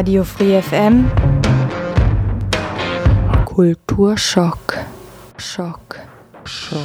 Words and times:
Radio 0.00 0.24
Free 0.24 0.62
FM. 0.62 1.10
Kulturschock. 3.44 4.78
Schock. 5.36 6.00
Schock. 6.44 6.80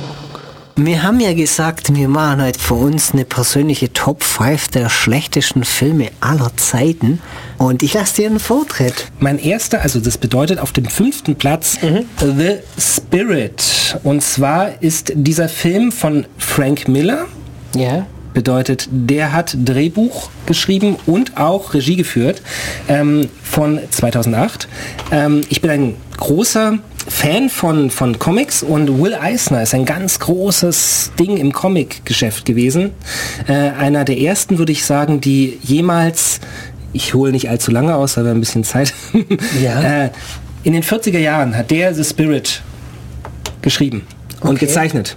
Wir 0.75 1.01
haben 1.01 1.21
ja 1.21 1.33
gesagt, 1.33 1.95
wir 1.95 2.09
machen 2.09 2.43
heute 2.43 2.59
für 2.59 2.73
uns 2.73 3.13
eine 3.13 3.23
persönliche 3.23 3.93
Top 3.93 4.21
5 4.21 4.67
der 4.67 4.89
schlechtesten 4.89 5.63
Filme 5.63 6.09
aller 6.19 6.57
Zeiten. 6.57 7.21
Und 7.57 7.83
ich 7.83 7.93
lasse 7.93 8.17
dir 8.17 8.27
einen 8.27 8.41
Vortritt. 8.41 9.09
Mein 9.19 9.39
erster, 9.39 9.81
also 9.81 10.01
das 10.01 10.17
bedeutet 10.17 10.59
auf 10.59 10.73
dem 10.73 10.83
fünften 10.83 11.37
Platz 11.37 11.77
mhm. 11.81 12.07
The 12.19 12.57
Spirit. 12.77 13.97
Und 14.03 14.23
zwar 14.23 14.83
ist 14.83 15.13
dieser 15.15 15.47
Film 15.47 15.93
von 15.93 16.25
Frank 16.37 16.89
Miller. 16.89 17.27
Ja. 17.73 18.07
Bedeutet, 18.35 18.89
der 18.91 19.31
hat 19.31 19.57
Drehbuch 19.63 20.29
geschrieben 20.45 20.97
und 21.05 21.37
auch 21.37 21.73
Regie 21.73 21.95
geführt 21.95 22.41
ähm, 22.89 23.29
von 23.41 23.79
2008. 23.89 24.67
Ähm, 25.11 25.41
ich 25.49 25.61
bin 25.61 25.71
ein 25.71 25.95
großer 26.17 26.79
Fan 27.07 27.49
von, 27.49 27.89
von 27.89 28.19
Comics 28.19 28.61
und 28.61 29.01
Will 29.01 29.15
Eisner 29.15 29.63
ist 29.63 29.73
ein 29.73 29.85
ganz 29.85 30.19
großes 30.19 31.13
Ding 31.17 31.37
im 31.37 31.53
Comic-Geschäft 31.53 32.45
gewesen. 32.45 32.91
Äh, 33.47 33.53
einer 33.53 34.03
der 34.03 34.19
ersten, 34.19 34.57
würde 34.57 34.73
ich 34.73 34.85
sagen, 34.85 35.21
die 35.21 35.57
jemals, 35.63 36.41
ich 36.91 37.13
hole 37.13 37.31
nicht 37.31 37.49
allzu 37.49 37.71
lange 37.71 37.95
aus, 37.95 38.17
aber 38.17 38.31
ein 38.31 38.41
bisschen 38.41 38.65
Zeit, 38.65 38.93
ja. 39.63 40.05
äh, 40.05 40.09
in 40.63 40.73
den 40.73 40.83
40er 40.83 41.19
Jahren 41.19 41.55
hat 41.55 41.71
der 41.71 41.93
The 41.93 42.03
Spirit 42.03 42.61
geschrieben 43.61 44.05
okay. 44.39 44.49
und 44.49 44.59
gezeichnet. 44.59 45.15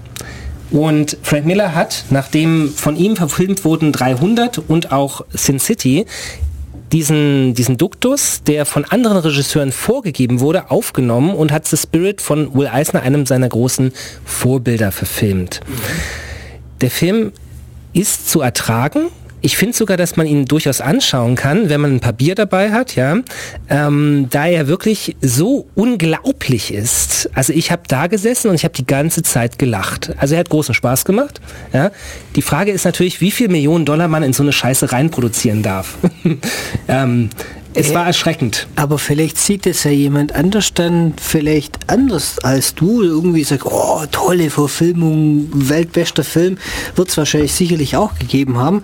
Und 0.70 1.16
Frank 1.22 1.46
Miller 1.46 1.74
hat, 1.74 2.04
nachdem 2.10 2.70
von 2.70 2.96
ihm 2.96 3.16
verfilmt 3.16 3.64
wurden 3.64 3.92
300 3.92 4.58
und 4.58 4.92
auch 4.92 5.24
Sin 5.32 5.58
City, 5.58 6.04
diesen, 6.92 7.54
diesen 7.54 7.76
Duktus, 7.76 8.42
der 8.46 8.64
von 8.66 8.84
anderen 8.84 9.18
Regisseuren 9.18 9.72
vorgegeben 9.72 10.40
wurde, 10.40 10.70
aufgenommen 10.70 11.34
und 11.34 11.52
hat 11.52 11.66
The 11.66 11.76
Spirit 11.76 12.20
von 12.20 12.54
Will 12.54 12.66
Eisner, 12.66 13.02
einem 13.02 13.26
seiner 13.26 13.48
großen 13.48 13.92
Vorbilder, 14.24 14.92
verfilmt. 14.92 15.60
Der 16.80 16.90
Film 16.90 17.32
ist 17.92 18.30
zu 18.30 18.40
ertragen, 18.40 19.08
ich 19.40 19.56
finde 19.56 19.76
sogar, 19.76 19.96
dass 19.96 20.16
man 20.16 20.26
ihn 20.26 20.44
durchaus 20.44 20.80
anschauen 20.80 21.34
kann, 21.34 21.68
wenn 21.68 21.80
man 21.80 21.94
ein 21.94 22.00
paar 22.00 22.12
Bier 22.12 22.34
dabei 22.34 22.72
hat, 22.72 22.96
ja, 22.96 23.18
ähm, 23.68 24.26
da 24.30 24.46
er 24.46 24.66
wirklich 24.66 25.16
so 25.20 25.68
unglaublich 25.74 26.72
ist. 26.72 27.30
Also 27.34 27.52
ich 27.52 27.70
habe 27.70 27.82
da 27.88 28.06
gesessen 28.06 28.48
und 28.48 28.54
ich 28.54 28.64
habe 28.64 28.74
die 28.74 28.86
ganze 28.86 29.22
Zeit 29.22 29.58
gelacht. 29.58 30.12
Also 30.16 30.34
er 30.34 30.40
hat 30.40 30.50
großen 30.50 30.74
Spaß 30.74 31.04
gemacht. 31.04 31.40
Ja. 31.72 31.90
Die 32.36 32.42
Frage 32.42 32.72
ist 32.72 32.84
natürlich, 32.84 33.20
wie 33.20 33.30
viel 33.30 33.48
Millionen 33.48 33.84
Dollar 33.84 34.08
man 34.08 34.22
in 34.22 34.32
so 34.32 34.42
eine 34.42 34.52
Scheiße 34.52 34.92
reinproduzieren 34.92 35.62
darf. 35.62 35.98
ähm, 36.88 37.30
es 37.74 37.94
war 37.94 38.06
erschreckend. 38.06 38.66
Aber 38.76 38.98
vielleicht 38.98 39.38
sieht 39.38 39.66
es 39.66 39.84
ja 39.84 39.90
jemand 39.90 40.34
anders 40.34 40.72
dann 40.74 41.14
vielleicht 41.20 41.78
anders 41.88 42.38
als 42.42 42.74
du. 42.74 43.02
Irgendwie 43.02 43.44
sagt, 43.44 43.64
oh, 43.66 44.02
tolle 44.10 44.50
Verfilmung, 44.50 45.48
weltbester 45.52 46.24
Film. 46.24 46.58
Wird 46.96 47.08
es 47.08 47.16
wahrscheinlich 47.16 47.52
sicherlich 47.52 47.96
auch 47.96 48.18
gegeben 48.18 48.58
haben. 48.58 48.82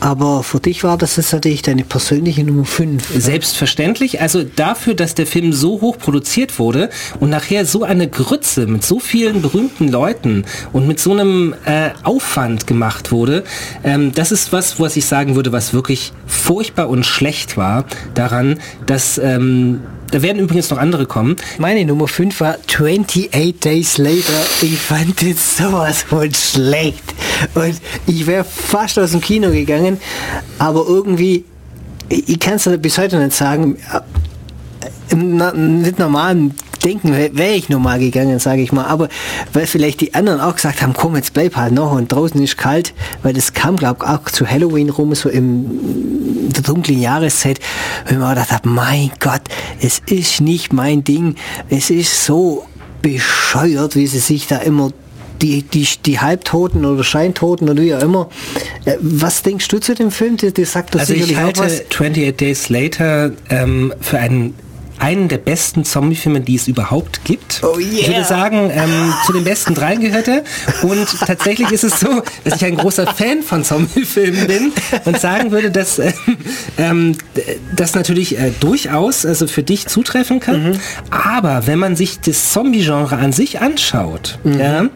Aber 0.00 0.42
für 0.42 0.60
dich 0.60 0.84
war 0.84 0.98
das 0.98 1.16
jetzt 1.16 1.32
natürlich 1.32 1.62
deine 1.62 1.84
persönliche 1.84 2.44
Nummer 2.44 2.64
5. 2.64 3.04
Selbstverständlich. 3.16 4.20
Also 4.20 4.42
dafür, 4.42 4.94
dass 4.94 5.14
der 5.14 5.26
Film 5.26 5.52
so 5.52 5.80
hoch 5.80 5.98
produziert 5.98 6.58
wurde 6.58 6.90
und 7.20 7.30
nachher 7.30 7.64
so 7.64 7.84
eine 7.84 8.08
Grütze 8.08 8.66
mit 8.66 8.84
so 8.84 8.98
vielen 8.98 9.42
berühmten 9.42 9.88
Leuten 9.88 10.44
und 10.72 10.86
mit 10.86 11.00
so 11.00 11.12
einem 11.12 11.54
äh, 11.64 11.90
Aufwand 12.02 12.66
gemacht 12.66 13.12
wurde, 13.12 13.44
ähm, 13.84 14.12
das 14.12 14.32
ist 14.32 14.52
was, 14.52 14.80
was 14.80 14.96
ich 14.96 15.06
sagen 15.06 15.36
würde, 15.36 15.52
was 15.52 15.72
wirklich 15.72 16.12
furchtbar 16.26 16.88
und 16.88 17.06
schlecht 17.06 17.56
war 17.56 17.84
daran 18.14 18.23
daran, 18.24 18.58
dass 18.86 19.18
ähm, 19.18 19.80
da 20.10 20.22
werden 20.22 20.38
übrigens 20.38 20.70
noch 20.70 20.78
andere 20.78 21.06
kommen. 21.06 21.36
Meine 21.58 21.84
Nummer 21.84 22.06
5 22.06 22.38
war 22.40 22.56
28 22.68 23.58
Days 23.58 23.98
Later. 23.98 24.46
Ich 24.62 24.78
fand 24.78 25.20
es 25.22 25.56
sowas 25.56 26.02
von 26.02 26.32
schlecht. 26.32 27.02
Und 27.54 27.80
ich 28.06 28.26
wäre 28.26 28.44
fast 28.44 28.98
aus 28.98 29.10
dem 29.10 29.20
Kino 29.20 29.50
gegangen, 29.50 29.98
aber 30.58 30.84
irgendwie, 30.86 31.44
ich 32.08 32.38
kann 32.38 32.54
es 32.54 32.68
bis 32.80 32.96
heute 32.98 33.18
nicht 33.18 33.32
sagen, 33.32 33.76
im 35.08 35.36
nicht 35.82 35.98
normalen 35.98 36.54
denken, 36.84 37.12
wäre 37.12 37.54
ich 37.54 37.68
normal 37.68 37.98
gegangen, 37.98 38.38
sage 38.38 38.62
ich 38.62 38.72
mal. 38.72 38.84
Aber 38.84 39.08
weil 39.52 39.66
vielleicht 39.66 40.00
die 40.00 40.14
anderen 40.14 40.40
auch 40.40 40.54
gesagt 40.54 40.82
haben, 40.82 40.92
komm, 40.92 41.16
jetzt 41.16 41.32
bleib 41.32 41.56
halt 41.56 41.72
noch 41.72 41.92
und 41.92 42.12
draußen 42.12 42.42
ist 42.42 42.56
kalt, 42.56 42.94
weil 43.22 43.32
das 43.32 43.52
kam, 43.52 43.76
glaube 43.76 44.00
ich, 44.02 44.08
auch 44.08 44.24
zu 44.24 44.48
Halloween 44.48 44.90
rum, 44.90 45.14
so 45.14 45.28
im 45.28 46.44
der 46.54 46.62
dunklen 46.62 47.00
Jahreszeit, 47.00 47.58
wenn 48.06 48.18
man 48.18 48.30
gedacht 48.30 48.52
hat, 48.52 48.66
mein 48.66 49.10
Gott, 49.18 49.42
es 49.80 50.00
ist 50.06 50.40
nicht 50.40 50.72
mein 50.72 51.04
Ding, 51.04 51.34
es 51.68 51.90
ist 51.90 52.24
so 52.24 52.64
bescheuert, 53.02 53.96
wie 53.96 54.06
sie 54.06 54.18
sich 54.18 54.46
da 54.46 54.58
immer 54.58 54.90
die, 55.42 55.62
die, 55.62 55.86
die 56.06 56.20
Halbtoten 56.20 56.84
oder 56.84 57.04
Scheintoten 57.04 57.68
oder 57.68 57.82
wie 57.82 57.94
auch 57.94 58.02
immer. 58.02 58.30
Äh, 58.84 58.96
was 59.00 59.42
denkst 59.42 59.68
du 59.68 59.78
zu 59.78 59.94
dem 59.94 60.10
Film? 60.10 60.36
Das, 60.36 60.54
das 60.54 60.72
sagt 60.72 60.94
das 60.94 61.02
also 61.02 61.12
sicherlich 61.12 61.32
ich 61.32 61.42
halte 61.42 61.60
auch 61.60 61.64
was. 61.64 61.80
28 61.80 62.36
Days 62.36 62.68
Later 62.68 63.32
ähm, 63.50 63.92
für 64.00 64.18
einen 64.18 64.54
einen 64.98 65.28
der 65.28 65.38
besten 65.38 65.84
Zombie-Filme, 65.84 66.40
die 66.40 66.54
es 66.54 66.68
überhaupt 66.68 67.24
gibt. 67.24 67.62
Oh 67.62 67.78
yeah. 67.78 68.00
Ich 68.00 68.08
würde 68.08 68.24
sagen, 68.24 68.70
ähm, 68.72 69.12
zu 69.26 69.32
den 69.32 69.44
besten 69.44 69.74
dreien 69.74 70.00
gehört 70.00 70.28
er. 70.28 70.44
Und 70.82 71.06
tatsächlich 71.20 71.70
ist 71.72 71.84
es 71.84 72.00
so, 72.00 72.22
dass 72.44 72.56
ich 72.56 72.64
ein 72.64 72.76
großer 72.76 73.06
Fan 73.06 73.42
von 73.42 73.64
Zombie-Filmen 73.64 74.46
bin 74.46 74.72
und 75.04 75.20
sagen 75.20 75.50
würde, 75.50 75.70
dass 75.70 75.98
äh, 75.98 76.12
ähm, 76.78 77.16
das 77.74 77.94
natürlich 77.94 78.38
äh, 78.38 78.52
durchaus 78.60 79.26
also 79.26 79.46
für 79.46 79.62
dich 79.62 79.86
zutreffen 79.86 80.40
kann. 80.40 80.70
Mhm. 80.70 80.80
Aber 81.10 81.66
wenn 81.66 81.78
man 81.78 81.96
sich 81.96 82.20
das 82.20 82.52
Zombie-Genre 82.52 83.16
an 83.16 83.32
sich 83.32 83.60
anschaut, 83.60 84.38
mhm. 84.44 84.58
ja, 84.58 84.86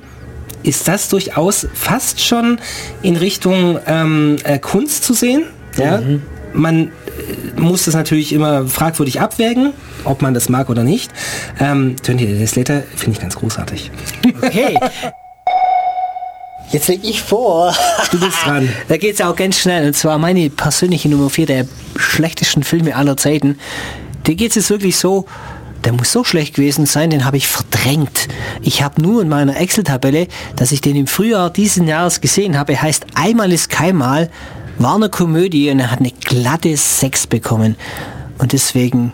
ist 0.63 0.89
das 0.89 1.09
durchaus 1.09 1.67
fast 1.73 2.21
schon 2.21 2.59
in 3.03 3.17
Richtung 3.17 3.79
ähm, 3.87 4.37
äh, 4.45 4.59
Kunst 4.59 5.05
zu 5.05 5.15
sehen. 5.15 5.45
Ja? 5.77 6.01
Mhm. 6.01 6.23
Man 6.53 6.93
muss 7.57 7.85
das 7.85 7.95
natürlich 7.95 8.33
immer 8.33 8.67
fragwürdig 8.67 9.21
abwägen, 9.21 9.73
ob 10.05 10.23
man 10.23 10.35
das 10.35 10.49
mag 10.49 10.71
oder 10.71 10.85
nicht. 10.85 11.11
Ähm, 11.61 11.97
20 12.03 12.27
Days 12.27 12.57
Later 12.57 12.83
finde 12.97 13.17
ich 13.17 13.23
ganz 13.23 13.37
großartig. 13.37 13.91
Okay. 14.43 14.79
Jetzt 16.71 16.89
leg 16.89 17.01
ich 17.03 17.23
vor. 17.23 17.75
Du 18.11 18.21
bist 18.21 18.37
dran. 18.45 18.69
Da 18.89 18.99
geht 18.99 19.15
es 19.15 19.21
auch 19.23 19.35
ganz 19.35 19.59
schnell. 19.59 19.87
Und 19.87 19.95
zwar 19.95 20.19
meine 20.19 20.51
persönliche 20.51 21.09
Nummer 21.09 21.31
4 21.31 21.47
der 21.47 21.67
schlechtesten 21.97 22.63
Filme 22.63 22.95
aller 22.95 23.17
Zeiten. 23.17 23.59
Da 24.25 24.35
geht 24.35 24.51
es 24.51 24.57
jetzt 24.57 24.71
wirklich 24.71 24.97
so, 24.97 25.25
der 25.85 25.93
muss 25.93 26.13
so 26.13 26.25
schlecht 26.25 26.55
gewesen 26.55 26.85
sein, 26.85 27.09
den 27.09 27.25
habe 27.25 27.39
ich 27.39 27.49
verdrängt. 27.49 28.29
Ich 28.63 28.83
habe 28.83 29.01
nur 29.01 29.23
in 29.23 29.29
meiner 29.29 29.57
Excel-Tabelle, 29.57 30.29
dass 30.57 30.73
ich 30.73 30.83
den 30.83 30.97
im 30.97 31.07
Frühjahr 31.07 31.51
diesen 31.51 31.89
Jahres 31.89 32.21
gesehen 32.21 32.59
habe, 32.59 32.81
heißt 32.81 33.07
einmal 33.15 33.53
ist 33.53 33.71
keinmal 33.71 34.29
war 34.79 34.95
eine 34.95 35.09
Komödie 35.09 35.71
und 35.71 35.81
er 35.81 35.91
hat 35.91 36.01
eine 36.01 36.13
glatte 36.13 36.77
Sex 36.77 37.27
bekommen. 37.27 37.77
Und 38.39 38.53
deswegen 38.53 39.13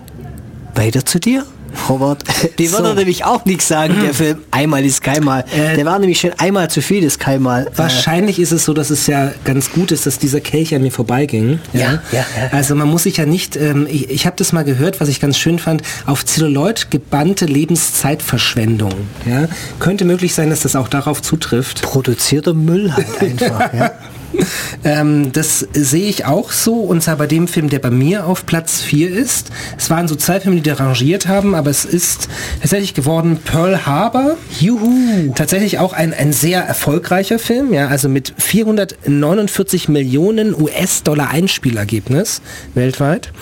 weiter 0.74 1.04
zu 1.04 1.18
dir. 1.18 1.44
Robert, 1.88 2.22
die 2.58 2.68
so. 2.68 2.78
würde 2.78 2.94
nämlich 2.94 3.24
auch 3.24 3.44
nichts 3.44 3.66
sagen, 3.66 3.96
der 4.02 4.14
Film 4.14 4.38
Einmal 4.50 4.84
ist 4.84 5.02
keinmal. 5.02 5.44
Äh, 5.52 5.74
der 5.74 5.84
war 5.84 5.98
nämlich 5.98 6.20
schon 6.20 6.32
einmal 6.38 6.70
zu 6.70 6.80
viel 6.80 7.02
ist 7.02 7.18
keinmal. 7.18 7.68
Wahrscheinlich 7.74 8.38
äh, 8.38 8.42
ist 8.42 8.52
es 8.52 8.64
so, 8.64 8.74
dass 8.74 8.90
es 8.90 9.06
ja 9.08 9.32
ganz 9.44 9.72
gut 9.72 9.90
ist, 9.90 10.06
dass 10.06 10.18
dieser 10.18 10.40
Kelch 10.40 10.74
an 10.74 10.82
mir 10.82 10.92
vorbeiging. 10.92 11.58
Ja, 11.72 11.80
ja. 11.80 11.92
ja, 12.12 12.18
ja. 12.36 12.48
Also 12.52 12.74
man 12.76 12.88
muss 12.88 13.04
sich 13.04 13.16
ja 13.16 13.26
nicht, 13.26 13.56
ähm, 13.56 13.88
ich, 13.90 14.08
ich 14.10 14.26
habe 14.26 14.36
das 14.36 14.52
mal 14.52 14.64
gehört, 14.64 15.00
was 15.00 15.08
ich 15.08 15.20
ganz 15.20 15.36
schön 15.36 15.58
fand, 15.58 15.82
auf 16.06 16.24
Zelluloid 16.24 16.90
gebannte 16.90 17.46
Lebenszeitverschwendung. 17.46 18.92
Ja? 19.26 19.48
Könnte 19.80 20.04
möglich 20.04 20.34
sein, 20.34 20.50
dass 20.50 20.60
das 20.60 20.76
auch 20.76 20.88
darauf 20.88 21.22
zutrifft. 21.22 21.82
Produzierter 21.82 22.54
Müll 22.54 22.92
halt 22.94 23.20
einfach. 23.20 23.72
ja. 23.74 23.90
Ähm, 24.86 25.32
das 25.32 25.66
sehe 25.72 26.10
ich 26.10 26.26
auch 26.26 26.52
so, 26.52 26.74
und 26.74 27.02
zwar 27.02 27.16
bei 27.16 27.26
dem 27.26 27.48
Film, 27.48 27.70
der 27.70 27.78
bei 27.78 27.90
mir 27.90 28.26
auf 28.26 28.44
Platz 28.44 28.82
4 28.82 29.10
ist. 29.10 29.50
Es 29.78 29.88
waren 29.88 30.08
so 30.08 30.14
zwei 30.14 30.40
Filme, 30.40 30.60
die 30.60 30.68
rangiert 30.68 31.26
haben, 31.26 31.54
aber 31.54 31.70
es 31.70 31.86
ist 31.86 32.28
tatsächlich 32.60 32.92
geworden 32.92 33.38
Pearl 33.42 33.86
Harbor. 33.86 34.36
Juhu! 34.60 35.32
Tatsächlich 35.34 35.78
auch 35.78 35.94
ein, 35.94 36.12
ein 36.12 36.34
sehr 36.34 36.62
erfolgreicher 36.62 37.38
Film, 37.38 37.72
ja, 37.72 37.88
also 37.88 38.10
mit 38.10 38.34
449 38.36 39.88
Millionen 39.88 40.54
US-Dollar 40.54 41.30
Einspielergebnis 41.30 42.42
weltweit. 42.74 43.32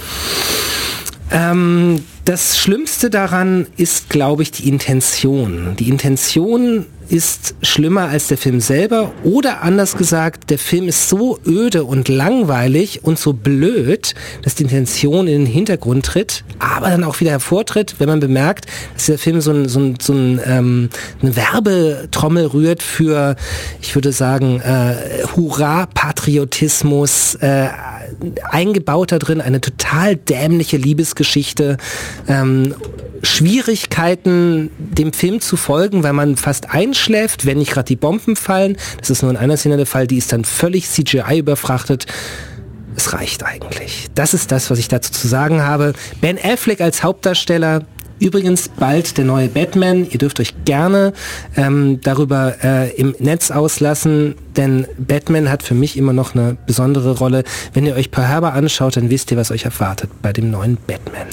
Ähm, 1.32 2.04
das 2.24 2.58
Schlimmste 2.58 3.10
daran 3.10 3.66
ist, 3.76 4.10
glaube 4.10 4.42
ich, 4.42 4.52
die 4.52 4.68
Intention. 4.68 5.74
Die 5.78 5.88
Intention 5.88 6.86
ist 7.12 7.54
schlimmer 7.62 8.08
als 8.08 8.28
der 8.28 8.38
Film 8.38 8.60
selber 8.60 9.12
oder 9.22 9.62
anders 9.62 9.98
gesagt, 9.98 10.48
der 10.48 10.58
Film 10.58 10.88
ist 10.88 11.10
so 11.10 11.38
öde 11.46 11.84
und 11.84 12.08
langweilig 12.08 13.04
und 13.04 13.18
so 13.18 13.34
blöd, 13.34 14.14
dass 14.42 14.54
die 14.54 14.62
Intention 14.62 15.28
in 15.28 15.44
den 15.44 15.52
Hintergrund 15.52 16.06
tritt, 16.06 16.42
aber 16.58 16.88
dann 16.88 17.04
auch 17.04 17.20
wieder 17.20 17.32
hervortritt, 17.32 17.96
wenn 17.98 18.08
man 18.08 18.20
bemerkt, 18.20 18.64
dass 18.94 19.04
der 19.06 19.18
Film 19.18 19.42
so, 19.42 19.50
ein, 19.52 19.68
so, 19.68 19.78
ein, 19.80 19.96
so 20.00 20.14
ein, 20.14 20.40
ähm, 20.46 20.88
eine 21.20 21.36
Werbetrommel 21.36 22.46
rührt 22.46 22.82
für, 22.82 23.36
ich 23.82 23.94
würde 23.94 24.12
sagen, 24.12 24.60
äh, 24.60 25.26
Hurra-Patriotismus, 25.36 27.34
äh, 27.36 27.68
eingebaut 28.44 29.12
da 29.12 29.19
drin, 29.19 29.40
eine 29.40 29.60
total 29.60 30.16
dämliche 30.16 30.76
Liebesgeschichte. 30.76 31.76
Ähm, 32.28 32.74
Schwierigkeiten, 33.22 34.70
dem 34.78 35.12
Film 35.12 35.40
zu 35.40 35.56
folgen, 35.56 36.02
weil 36.02 36.12
man 36.12 36.36
fast 36.36 36.70
einschläft, 36.70 37.46
wenn 37.46 37.58
nicht 37.58 37.70
gerade 37.70 37.86
die 37.86 37.96
Bomben 37.96 38.34
fallen. 38.34 38.76
Das 38.98 39.10
ist 39.10 39.22
nur 39.22 39.30
in 39.30 39.36
einer 39.36 39.56
Szene 39.56 39.76
der 39.76 39.86
Fall, 39.86 40.06
die 40.06 40.19
ist 40.19 40.32
dann 40.32 40.44
völlig 40.44 40.88
CGI 40.88 41.38
überfrachtet. 41.38 42.06
Es 42.96 43.12
reicht 43.12 43.44
eigentlich. 43.44 44.08
Das 44.14 44.34
ist 44.34 44.52
das, 44.52 44.70
was 44.70 44.78
ich 44.78 44.88
dazu 44.88 45.12
zu 45.12 45.28
sagen 45.28 45.62
habe. 45.62 45.94
Ben 46.20 46.38
Affleck 46.42 46.80
als 46.80 47.02
Hauptdarsteller, 47.02 47.86
Übrigens 48.22 48.69
bald 48.69 49.19
der 49.19 49.24
neue 49.24 49.48
Batman. 49.48 50.06
Ihr 50.08 50.19
dürft 50.19 50.38
euch 50.38 50.54
gerne 50.64 51.12
ähm, 51.56 52.00
darüber 52.02 52.54
äh, 52.62 52.94
im 52.94 53.16
Netz 53.19 53.50
auslassen, 53.50 54.36
denn 54.56 54.86
Batman 54.96 55.50
hat 55.50 55.64
für 55.64 55.74
mich 55.74 55.96
immer 55.96 56.12
noch 56.12 56.36
eine 56.36 56.56
besondere 56.64 57.19
Rolle. 57.19 57.42
Wenn 57.74 57.84
ihr 57.84 57.96
euch 57.96 58.12
Pearl 58.12 58.28
Harbor 58.28 58.52
anschaut, 58.52 58.96
dann 58.96 59.10
wisst 59.10 59.32
ihr, 59.32 59.36
was 59.36 59.50
euch 59.50 59.64
erwartet 59.64 60.08
bei 60.22 60.32
dem 60.32 60.52
neuen 60.52 60.78
Batman. 60.86 61.26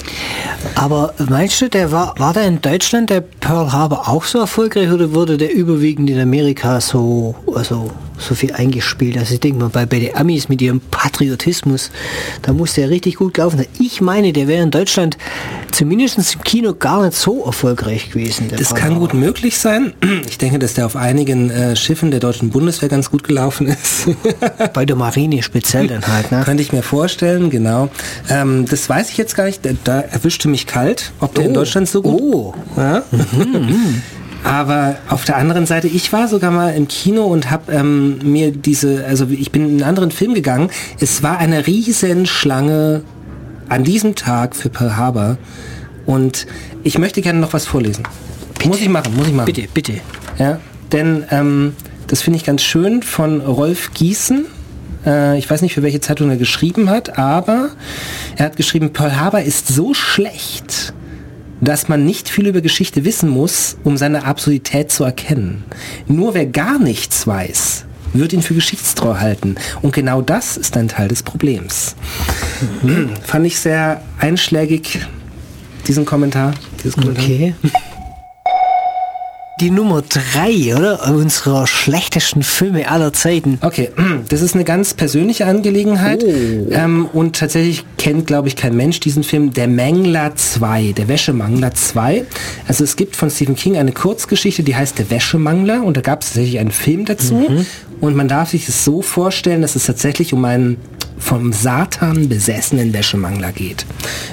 Aber 0.74 1.14
meinst 1.28 1.60
du, 1.60 1.68
der 1.68 1.92
war, 1.92 2.18
war 2.18 2.32
der 2.32 2.48
in 2.48 2.60
Deutschland 2.60 3.08
der 3.10 3.20
Pearl 3.20 3.70
Harbor 3.70 4.08
auch 4.08 4.24
so 4.24 4.40
erfolgreich 4.40 4.90
oder 4.90 5.14
wurde 5.14 5.36
der 5.36 5.54
überwiegend 5.54 6.10
in 6.10 6.18
Amerika 6.18 6.80
so, 6.80 7.36
also 7.54 7.92
so 8.20 8.34
viel 8.34 8.52
eingespielt? 8.52 9.16
Also 9.18 9.34
ich 9.34 9.40
denke 9.40 9.58
mal, 9.58 9.68
bei, 9.68 9.86
bei 9.86 9.98
den 9.98 10.16
Amis 10.16 10.48
mit 10.48 10.62
ihrem 10.62 10.80
Patriotismus, 10.80 11.90
da 12.42 12.52
muss 12.52 12.74
der 12.74 12.90
richtig 12.90 13.16
gut 13.16 13.36
laufen. 13.36 13.64
Ich 13.78 14.00
meine, 14.00 14.32
der 14.32 14.48
wäre 14.48 14.62
in 14.62 14.70
Deutschland 14.70 15.16
zumindest 15.72 16.18
im 16.18 16.42
Kino 16.42 16.74
gar 16.74 17.04
nicht 17.04 17.16
so 17.16 17.44
erfolgreich 17.44 18.10
gewesen. 18.10 18.50
Das 18.56 18.74
kann 18.74 18.98
gut 18.98 19.14
möglich 19.14 19.58
sein. 19.58 19.94
Ich 20.28 20.38
denke, 20.38 20.58
dass 20.58 20.74
der 20.74 20.86
auf 20.86 20.96
einigen 20.96 21.50
äh, 21.50 21.74
Schiffen 21.76 22.10
der 22.10 22.20
deutschen 22.20 22.50
Bundeswehr 22.50 22.88
ganz 22.88 23.10
gut 23.10 23.24
gelaufen 23.24 23.66
ist. 23.66 24.06
Bei 24.74 24.84
der 24.84 24.94
Marine 24.94 25.42
speziell 25.42 25.86
dann 25.86 26.06
halt, 26.06 26.30
ne? 26.30 26.42
Könnte 26.44 26.62
ich 26.62 26.72
mir 26.72 26.82
vorstellen, 26.82 27.50
genau. 27.50 27.88
Ähm, 28.28 28.66
das 28.68 28.88
weiß 28.88 29.10
ich 29.10 29.16
jetzt 29.16 29.34
gar 29.34 29.44
nicht. 29.44 29.60
Da 29.84 30.00
erwischte 30.00 30.48
mich 30.48 30.66
kalt, 30.66 31.12
ob 31.20 31.34
der 31.34 31.44
oh. 31.44 31.48
in 31.48 31.54
Deutschland 31.54 31.88
so 31.88 32.02
gut... 32.02 32.20
Oh. 32.20 32.54
Ja? 32.76 33.02
Mhm. 33.10 34.02
Aber 34.42 34.96
auf 35.08 35.24
der 35.24 35.36
anderen 35.36 35.66
Seite, 35.66 35.86
ich 35.86 36.12
war 36.12 36.28
sogar 36.28 36.50
mal 36.50 36.70
im 36.74 36.88
Kino 36.88 37.24
und 37.24 37.50
habe 37.50 37.72
ähm, 37.72 38.18
mir 38.22 38.52
diese, 38.52 39.04
also 39.06 39.26
ich 39.28 39.52
bin 39.52 39.64
in 39.64 39.70
einen 39.70 39.82
anderen 39.82 40.10
Film 40.10 40.34
gegangen. 40.34 40.70
Es 40.98 41.22
war 41.22 41.38
eine 41.38 41.66
riesen 41.66 42.26
Schlange 42.26 43.02
an 43.68 43.84
diesem 43.84 44.14
Tag 44.14 44.56
für 44.56 44.68
Pearl 44.68 44.96
Harbor. 44.96 45.36
Und 46.06 46.46
ich 46.82 46.98
möchte 46.98 47.20
gerne 47.22 47.38
noch 47.38 47.52
was 47.52 47.66
vorlesen. 47.66 48.04
Bitte? 48.54 48.68
Muss 48.68 48.80
ich 48.80 48.88
machen, 48.88 49.14
muss 49.14 49.28
ich 49.28 49.34
machen. 49.34 49.46
Bitte, 49.46 49.68
bitte. 49.72 49.94
Ja, 50.38 50.58
denn 50.92 51.24
ähm, 51.30 51.74
das 52.06 52.22
finde 52.22 52.38
ich 52.38 52.44
ganz 52.44 52.62
schön 52.62 53.02
von 53.02 53.40
Rolf 53.40 53.92
Gießen. 53.94 54.46
Äh, 55.06 55.38
ich 55.38 55.48
weiß 55.48 55.62
nicht, 55.62 55.74
für 55.74 55.82
welche 55.82 56.00
Zeitung 56.00 56.30
er 56.30 56.36
geschrieben 56.36 56.90
hat, 56.90 57.18
aber 57.18 57.70
er 58.36 58.46
hat 58.46 58.56
geschrieben, 58.56 58.92
Pearl 58.92 59.18
Harbor 59.18 59.40
ist 59.40 59.68
so 59.68 59.94
schlecht, 59.94 60.92
dass 61.60 61.88
man 61.88 62.04
nicht 62.04 62.28
viel 62.28 62.46
über 62.46 62.60
Geschichte 62.60 63.04
wissen 63.04 63.28
muss, 63.28 63.76
um 63.84 63.96
seine 63.96 64.24
Absurdität 64.24 64.90
zu 64.90 65.04
erkennen. 65.04 65.64
Nur 66.06 66.34
wer 66.34 66.46
gar 66.46 66.78
nichts 66.78 67.26
weiß, 67.26 67.84
wird 68.12 68.32
ihn 68.32 68.42
für 68.42 68.54
geschichtstreu 68.54 69.14
halten. 69.14 69.56
Und 69.82 69.92
genau 69.92 70.22
das 70.22 70.56
ist 70.56 70.76
ein 70.76 70.88
Teil 70.88 71.08
des 71.08 71.22
Problems. 71.22 71.94
Fand 73.22 73.46
ich 73.46 73.58
sehr 73.58 74.02
einschlägig, 74.18 75.00
diesen 75.86 76.04
Kommentar. 76.04 76.54
Kommentar. 76.94 77.24
Okay 77.24 77.54
die 79.60 79.70
Nummer 79.70 80.02
drei, 80.02 80.74
oder? 80.74 81.12
Unserer 81.12 81.66
schlechtesten 81.66 82.42
Filme 82.42 82.90
aller 82.90 83.12
Zeiten. 83.12 83.58
Okay, 83.60 83.90
das 84.28 84.40
ist 84.40 84.54
eine 84.54 84.64
ganz 84.64 84.94
persönliche 84.94 85.46
Angelegenheit. 85.46 86.24
Oh. 86.24 86.72
Ähm, 86.72 87.06
und 87.12 87.36
tatsächlich 87.36 87.84
kennt, 87.98 88.26
glaube 88.26 88.48
ich, 88.48 88.56
kein 88.56 88.74
Mensch 88.74 89.00
diesen 89.00 89.22
Film. 89.22 89.52
Der 89.52 89.68
Mangler 89.68 90.34
2, 90.34 90.92
der 90.92 91.08
Wäschemangler 91.08 91.74
2. 91.74 92.24
Also 92.66 92.84
es 92.84 92.96
gibt 92.96 93.16
von 93.16 93.30
Stephen 93.30 93.54
King 93.54 93.76
eine 93.76 93.92
Kurzgeschichte, 93.92 94.62
die 94.62 94.74
heißt 94.74 94.98
Der 94.98 95.10
Wäschemangler. 95.10 95.82
Und 95.82 95.96
da 95.96 96.00
gab 96.00 96.22
es 96.22 96.28
tatsächlich 96.28 96.58
einen 96.58 96.70
Film 96.70 97.04
dazu. 97.04 97.34
Mhm. 97.34 97.66
Und 98.00 98.16
man 98.16 98.28
darf 98.28 98.50
sich 98.50 98.66
es 98.66 98.84
so 98.84 99.02
vorstellen, 99.02 99.60
dass 99.60 99.76
es 99.76 99.84
tatsächlich 99.84 100.32
um 100.32 100.44
einen 100.44 100.78
vom 101.20 101.52
Satan 101.52 102.28
besessenen 102.28 102.92
Wäschemangler 102.92 103.52
geht. 103.52 103.86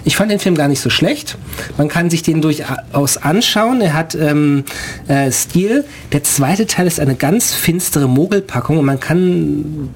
Ich 0.05 0.15
fand 0.15 0.31
den 0.31 0.39
Film 0.39 0.55
gar 0.55 0.67
nicht 0.67 0.79
so 0.79 0.89
schlecht. 0.89 1.37
Man 1.77 1.89
kann 1.89 2.09
sich 2.09 2.23
den 2.23 2.41
durchaus 2.41 3.17
anschauen. 3.17 3.81
Er 3.81 3.93
hat 3.93 4.15
ähm, 4.15 4.63
äh, 5.07 5.31
Stil. 5.31 5.85
Der 6.13 6.23
zweite 6.23 6.65
Teil 6.65 6.87
ist 6.87 6.99
eine 6.99 7.15
ganz 7.15 7.53
finstere 7.53 8.07
Mogelpackung 8.07 8.79
und 8.79 8.85
man 8.85 8.99
kann, 8.99 9.89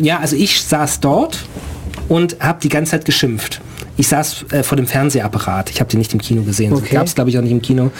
ja, 0.00 0.18
also 0.18 0.36
ich 0.36 0.62
saß 0.62 1.00
dort 1.00 1.46
und 2.08 2.36
habe 2.40 2.58
die 2.60 2.68
ganze 2.68 2.92
Zeit 2.92 3.04
geschimpft. 3.04 3.60
Ich 3.96 4.08
saß 4.08 4.46
äh, 4.50 4.62
vor 4.62 4.76
dem 4.76 4.86
Fernsehapparat. 4.86 5.70
Ich 5.70 5.80
habe 5.80 5.90
den 5.90 5.98
nicht 5.98 6.12
im 6.12 6.20
Kino 6.20 6.42
gesehen. 6.42 6.72
Okay. 6.72 6.86
So 6.90 6.94
gab 6.96 7.06
es, 7.06 7.14
glaube 7.14 7.30
ich, 7.30 7.38
auch 7.38 7.42
nicht 7.42 7.52
im 7.52 7.62
Kino. 7.62 7.90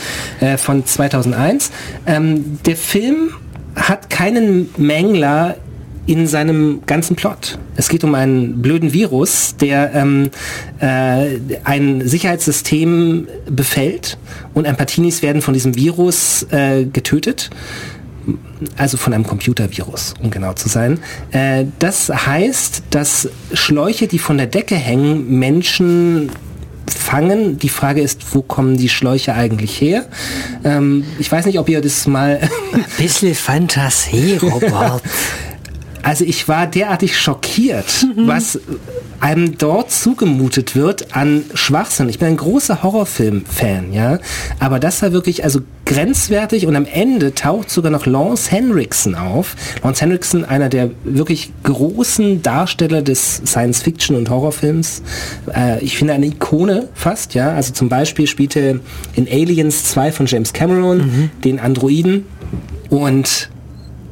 Äh, 0.40 0.56
von 0.56 0.84
2001. 0.84 1.70
Ähm, 2.06 2.58
der 2.66 2.76
Film 2.76 3.30
hat 3.76 4.10
keinen 4.10 4.70
Mängler 4.76 5.56
in 6.06 6.26
seinem 6.26 6.82
ganzen 6.86 7.16
Plot. 7.16 7.58
Es 7.76 7.88
geht 7.88 8.02
um 8.04 8.14
einen 8.14 8.60
blöden 8.60 8.92
Virus, 8.92 9.56
der 9.56 9.94
ähm, 9.94 10.30
äh, 10.80 11.38
ein 11.64 12.06
Sicherheitssystem 12.06 13.28
befällt 13.48 14.18
und 14.52 14.64
Empathinis 14.64 15.22
werden 15.22 15.42
von 15.42 15.54
diesem 15.54 15.76
Virus 15.76 16.46
äh, 16.50 16.84
getötet. 16.84 17.50
Also 18.76 18.96
von 18.96 19.12
einem 19.12 19.26
Computervirus, 19.26 20.14
um 20.22 20.30
genau 20.30 20.52
zu 20.52 20.68
sein. 20.68 21.00
Äh, 21.32 21.64
das 21.80 22.08
heißt, 22.08 22.84
dass 22.90 23.28
Schläuche, 23.52 24.06
die 24.06 24.20
von 24.20 24.38
der 24.38 24.46
Decke 24.46 24.76
hängen, 24.76 25.38
Menschen 25.40 26.30
fangen. 26.86 27.58
Die 27.58 27.68
Frage 27.68 28.00
ist, 28.00 28.34
wo 28.34 28.42
kommen 28.42 28.76
die 28.76 28.88
Schläuche 28.88 29.34
eigentlich 29.34 29.80
her? 29.80 30.06
Ähm, 30.62 31.04
ich 31.18 31.32
weiß 31.32 31.46
nicht, 31.46 31.58
ob 31.58 31.68
ihr 31.68 31.80
das 31.80 32.06
mal... 32.06 32.48
Ein 32.72 32.84
bisschen 32.96 33.34
Fantasie, 33.34 34.38
Robert. 34.40 35.02
Also 36.02 36.24
ich 36.24 36.48
war 36.48 36.66
derartig 36.66 37.18
schockiert, 37.18 38.06
mhm. 38.16 38.26
was 38.26 38.58
einem 39.20 39.56
dort 39.56 39.92
zugemutet 39.92 40.74
wird 40.74 41.14
an 41.14 41.44
Schwachsinn. 41.54 42.08
Ich 42.08 42.18
bin 42.18 42.28
ein 42.28 42.36
großer 42.36 42.82
Horrorfilm-Fan, 42.82 43.92
ja. 43.92 44.18
Aber 44.58 44.80
das 44.80 45.00
war 45.00 45.12
wirklich 45.12 45.44
also 45.44 45.60
grenzwertig 45.84 46.66
und 46.66 46.74
am 46.74 46.86
Ende 46.86 47.34
taucht 47.34 47.70
sogar 47.70 47.92
noch 47.92 48.06
Lance 48.06 48.50
Henriksen 48.50 49.14
auf. 49.14 49.54
Lance 49.84 50.00
Henriksen, 50.00 50.44
einer 50.44 50.68
der 50.68 50.90
wirklich 51.04 51.52
großen 51.62 52.42
Darsteller 52.42 53.02
des 53.02 53.42
Science-Fiction 53.46 54.16
und 54.16 54.28
Horrorfilms. 54.28 55.02
Äh, 55.54 55.84
ich 55.84 55.96
finde 55.96 56.14
eine 56.14 56.26
Ikone 56.26 56.88
fast, 56.94 57.34
ja. 57.34 57.52
Also 57.52 57.72
zum 57.72 57.88
Beispiel 57.88 58.26
spielte 58.26 58.80
in 59.14 59.28
Aliens 59.28 59.84
2 59.84 60.10
von 60.10 60.26
James 60.26 60.52
Cameron 60.52 60.98
mhm. 60.98 61.30
den 61.44 61.60
Androiden 61.60 62.26
und 62.90 63.50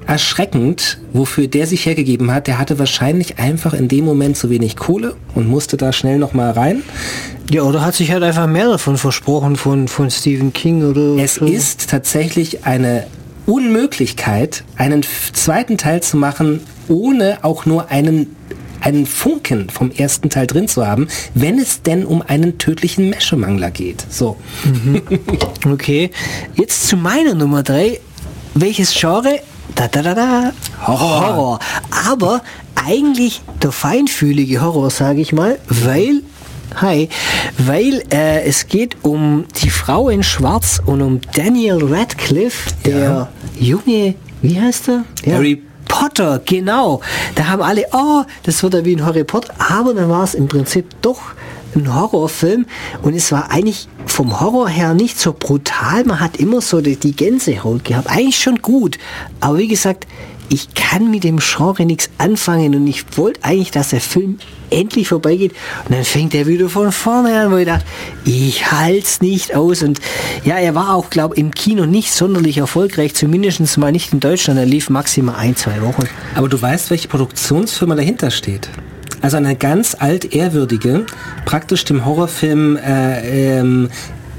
erschreckend, 0.07 0.99
wofür 1.13 1.47
der 1.47 1.67
sich 1.67 1.87
hergegeben 1.87 2.33
hat. 2.33 2.47
Der 2.47 2.59
hatte 2.59 2.79
wahrscheinlich 2.79 3.39
einfach 3.39 3.75
in 3.75 3.89
dem 3.89 4.05
Moment 4.05 4.37
zu 4.37 4.51
wenig 4.51 4.77
Kohle 4.77 5.15
und 5.35 5.49
musste 5.49 5.77
da 5.77 5.93
schnell 5.93 6.19
noch 6.19 6.33
mal 6.33 6.51
rein. 6.51 6.83
Ja, 7.51 7.63
oder 7.63 7.85
hat 7.85 7.95
sich 7.95 8.11
halt 8.13 8.23
einfach 8.23 8.47
mehr 8.47 8.69
davon 8.69 8.97
versprochen 8.97 9.57
von, 9.57 9.89
von 9.89 10.11
Stephen 10.11 10.53
King 10.53 10.85
oder 10.85 11.23
Es 11.23 11.37
so. 11.37 11.47
ist 11.47 11.91
tatsächlich 11.91 12.65
eine 12.65 13.07
Unmöglichkeit, 13.47 14.65
einen 14.77 15.05
zweiten 15.33 15.77
Teil 15.77 16.03
zu 16.03 16.17
machen, 16.17 16.61
ohne 16.89 17.39
auch 17.43 17.67
nur 17.67 17.91
einen 17.91 18.37
einen 18.83 19.05
Funken 19.05 19.69
vom 19.69 19.91
ersten 19.91 20.31
Teil 20.31 20.47
drin 20.47 20.67
zu 20.67 20.87
haben, 20.87 21.09
wenn 21.35 21.59
es 21.59 21.83
denn 21.83 22.07
um 22.07 22.23
einen 22.23 22.57
tödlichen 22.57 23.11
Meschemangler 23.11 23.71
geht. 23.71 24.05
So. 24.09 24.37
Mhm. 24.65 25.03
Okay. 25.71 26.11
Jetzt 26.55 26.89
zu 26.89 26.97
meiner 26.97 27.35
Nummer 27.35 27.63
drei. 27.63 28.01
Welches 28.55 28.95
Genre 28.99 29.39
da, 29.75 29.89
da, 29.89 30.03
da, 30.03 30.15
da. 30.15 30.53
Horror. 30.87 31.21
Horror. 31.21 31.59
Aber 32.09 32.43
eigentlich 32.75 33.43
der 33.63 33.73
feinfühlige 33.73 34.61
Horror, 34.61 34.91
sage 34.91 35.21
ich 35.21 35.33
mal, 35.33 35.59
weil 35.69 36.23
Hi, 36.77 37.09
weil 37.59 38.05
äh, 38.13 38.45
es 38.45 38.69
geht 38.69 38.99
um 39.03 39.45
die 39.61 39.71
Frau 39.71 40.09
in 40.09 40.23
Schwarz 40.23 40.81
und 40.87 41.03
um 41.03 41.21
Daniel 41.35 41.85
Radcliffe, 41.85 42.71
der 42.85 42.99
ja. 42.99 43.29
junge, 43.59 44.15
wie 44.41 44.61
heißt 44.61 44.89
er? 44.89 45.05
Ja. 45.25 45.35
Harry 45.35 45.63
Potter, 45.89 46.41
genau. 46.45 47.01
Da 47.35 47.49
haben 47.49 47.63
alle, 47.63 47.87
oh, 47.93 48.23
das 48.45 48.63
wird 48.63 48.75
ja 48.75 48.85
wie 48.85 48.95
ein 48.95 49.05
Harry 49.05 49.25
Potter, 49.25 49.53
aber 49.59 49.95
dann 49.95 50.09
war 50.09 50.23
es 50.23 50.35
im 50.35 50.47
Prinzip 50.47 50.87
doch 51.03 51.21
ein 51.75 51.95
Horrorfilm 51.95 52.67
und 53.03 53.15
es 53.15 53.33
war 53.33 53.51
eigentlich 53.51 53.89
vom 54.07 54.41
Horror 54.41 54.69
her 54.69 54.95
nicht 54.95 55.19
so 55.19 55.33
brutal. 55.33 56.05
Man 56.05 56.21
hat 56.21 56.37
immer 56.37 56.61
so 56.61 56.81
die, 56.81 56.97
Gänsehaut 56.97 57.85
gehabt. 57.85 58.09
Eigentlich 58.11 58.39
schon 58.39 58.61
gut. 58.63 58.99
Aber 59.41 59.59
wie 59.59 59.69
gesagt, 59.69 60.07
ich 60.53 60.75
kann 60.75 61.11
mit 61.13 61.23
dem 61.23 61.39
Genre 61.39 61.87
nichts 61.87 62.11
anfangen 62.19 62.75
und 62.75 62.87
ich 62.89 63.05
wollte 63.17 63.45
eigentlich, 63.45 63.71
dass 63.71 63.91
der 63.91 64.01
Film 64.01 64.39
endlich 64.69 65.07
vorbeigeht 65.09 65.53
und 65.85 65.95
dann 65.95 66.05
fängt 66.05 66.35
er 66.35 66.47
wieder 66.47 66.69
von 66.69 66.91
vorne 66.91 67.41
an, 67.41 67.53
wo 67.53 67.57
ich 67.57 67.67
dachte, 67.67 67.85
ich 68.25 68.73
halt's 68.73 69.21
nicht 69.21 69.55
aus 69.55 69.85
und 69.85 70.01
ja, 70.45 70.57
er 70.57 70.75
war 70.75 70.95
auch, 70.95 71.09
glaube 71.09 71.37
ich, 71.37 71.41
im 71.41 71.53
Kino 71.53 71.87
nicht 71.87 72.13
sonderlich 72.13 72.59
erfolgreich, 72.59 73.15
zumindest 73.15 73.79
mal 73.79 73.93
nicht 73.93 74.13
in 74.13 74.19
Deutschland, 74.19 74.59
er 74.59 74.67
lief 74.67 74.91
maximal 74.91 75.37
ein, 75.37 75.55
zwei 75.55 75.81
Wochen. 75.83 76.09
Aber 76.35 76.49
du 76.49 76.61
weißt, 76.61 76.91
welche 76.91 77.07
Produktionsfirma 77.07 77.95
dahinter 77.95 78.33
steht? 78.33 78.69
Also 79.21 79.37
eine 79.37 79.57
ganz 79.57 79.97
altehrwürdige, 79.99 81.07
praktisch 81.45 81.85
dem 81.85 82.05
Horrorfilm 82.05 82.77
äh, 82.77 83.59
ähm, 83.59 83.91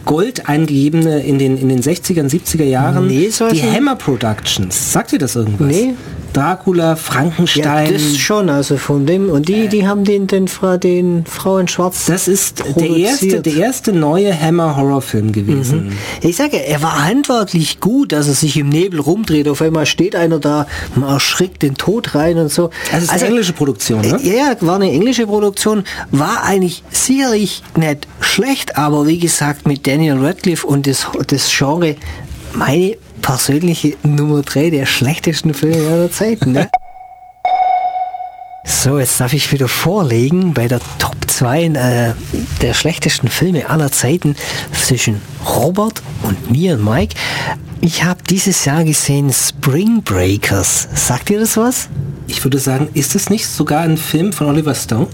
Gold 0.06 0.50
eingegebene 0.50 1.24
in 1.24 1.38
den, 1.38 1.58
in 1.58 1.70
den 1.70 1.82
60er 1.82 2.22
und 2.22 2.32
70er 2.32 2.64
Jahren. 2.64 3.08
Nee, 3.08 3.30
die 3.52 3.62
Hammer 3.62 3.96
Productions. 3.96 4.92
Sagt 4.92 5.14
ihr 5.14 5.20
das 5.20 5.36
irgendwas? 5.36 5.68
Nee. 5.68 5.94
Dracula, 6.34 6.96
Frankenstein. 6.96 7.86
Ja, 7.86 7.92
das 7.92 8.18
schon, 8.18 8.50
also 8.50 8.78
von 8.78 9.06
dem. 9.06 9.30
Und 9.30 9.50
die, 9.50 9.68
die 9.68 9.88
haben 9.88 10.04
den, 10.04 10.28
den, 10.28 10.46
den, 10.46 10.80
den 10.80 11.26
Frau 11.26 11.58
in 11.58 11.68
Schwarz. 11.68 12.06
Das 12.06 12.28
ist 12.28 12.64
der 12.76 12.90
erste, 12.90 13.42
der 13.42 13.56
erste 13.56 13.92
neue 13.92 14.38
Hammer-Horrorfilm 14.40 15.32
gewesen. 15.32 15.88
Mhm. 15.88 15.98
Ich 16.22 16.38
sage, 16.38 16.58
er 16.58 16.82
war 16.82 17.06
handwerklich 17.06 17.80
gut, 17.80 18.12
dass 18.12 18.28
er 18.28 18.34
sich 18.34 18.58
im 18.58 18.70
Nebel 18.70 19.00
rumdreht. 19.00 19.48
Auf 19.48 19.62
einmal 19.62 19.86
steht 19.86 20.16
einer 20.16 20.40
da, 20.40 20.68
man 20.96 21.10
erschrickt 21.10 21.62
den 21.62 21.76
Tod 21.76 22.16
rein 22.16 22.38
und 22.38 22.52
so. 22.52 22.70
Also, 22.92 23.06
ist 23.06 23.12
also 23.12 23.26
eine 23.26 23.34
englische 23.34 23.54
Produktion, 23.54 24.02
ne? 24.02 24.20
Ja, 24.24 24.56
war 24.62 24.76
eine 24.76 24.92
englische 24.92 25.28
Produktion. 25.28 25.84
War 26.12 26.44
eigentlich 26.44 26.84
sicherlich 26.92 27.64
nicht 27.76 28.08
schlecht, 28.20 28.78
aber 28.78 29.08
wie 29.08 29.20
gesagt, 29.20 29.68
mit 29.68 29.86
Daniel 29.86 30.18
Radcliffe 30.18 30.66
und 30.66 30.88
das, 30.88 31.08
das 31.28 31.50
Genre, 31.56 31.96
meine 32.54 32.96
persönliche 33.22 33.96
Nummer 34.04 34.42
3 34.42 34.70
der 34.70 34.86
schlechtesten 34.86 35.54
Filme 35.54 35.88
aller 35.88 36.12
Zeiten. 36.12 36.54
Ne? 36.54 36.70
So, 38.63 39.00
jetzt 39.00 39.20
darf 39.20 39.34
ich 39.34 39.51
wieder 39.51 39.68
vorlegen 39.68 40.54
bei 40.54 40.68
der 40.68 40.80
Top 41.00 41.16
2 41.28 41.63
äh, 41.63 42.13
der 42.62 42.74
schlechtesten 42.74 43.28
Filme 43.28 43.70
aller 43.70 43.92
Zeiten 43.92 44.36
zwischen 44.74 45.22
Robert 45.46 46.01
und 46.24 46.51
mir 46.51 46.74
und 46.74 46.84
Mike. 46.84 47.16
Ich 47.82 48.04
habe 48.04 48.22
dieses 48.30 48.66
Jahr 48.66 48.84
gesehen 48.84 49.34
Spring 49.34 50.04
Breakers. 50.04 50.88
Sagt 50.94 51.32
ihr 51.32 51.40
das 51.40 51.58
was? 51.58 51.90
Ich 52.28 52.44
würde 52.44 52.60
sagen, 52.60 52.90
ist 52.94 53.16
es 53.16 53.30
nicht 53.30 53.48
sogar 53.48 53.82
ein 53.82 53.98
Film 53.98 54.32
von 54.32 54.48
Oliver 54.48 54.75
Stone? 54.75 55.08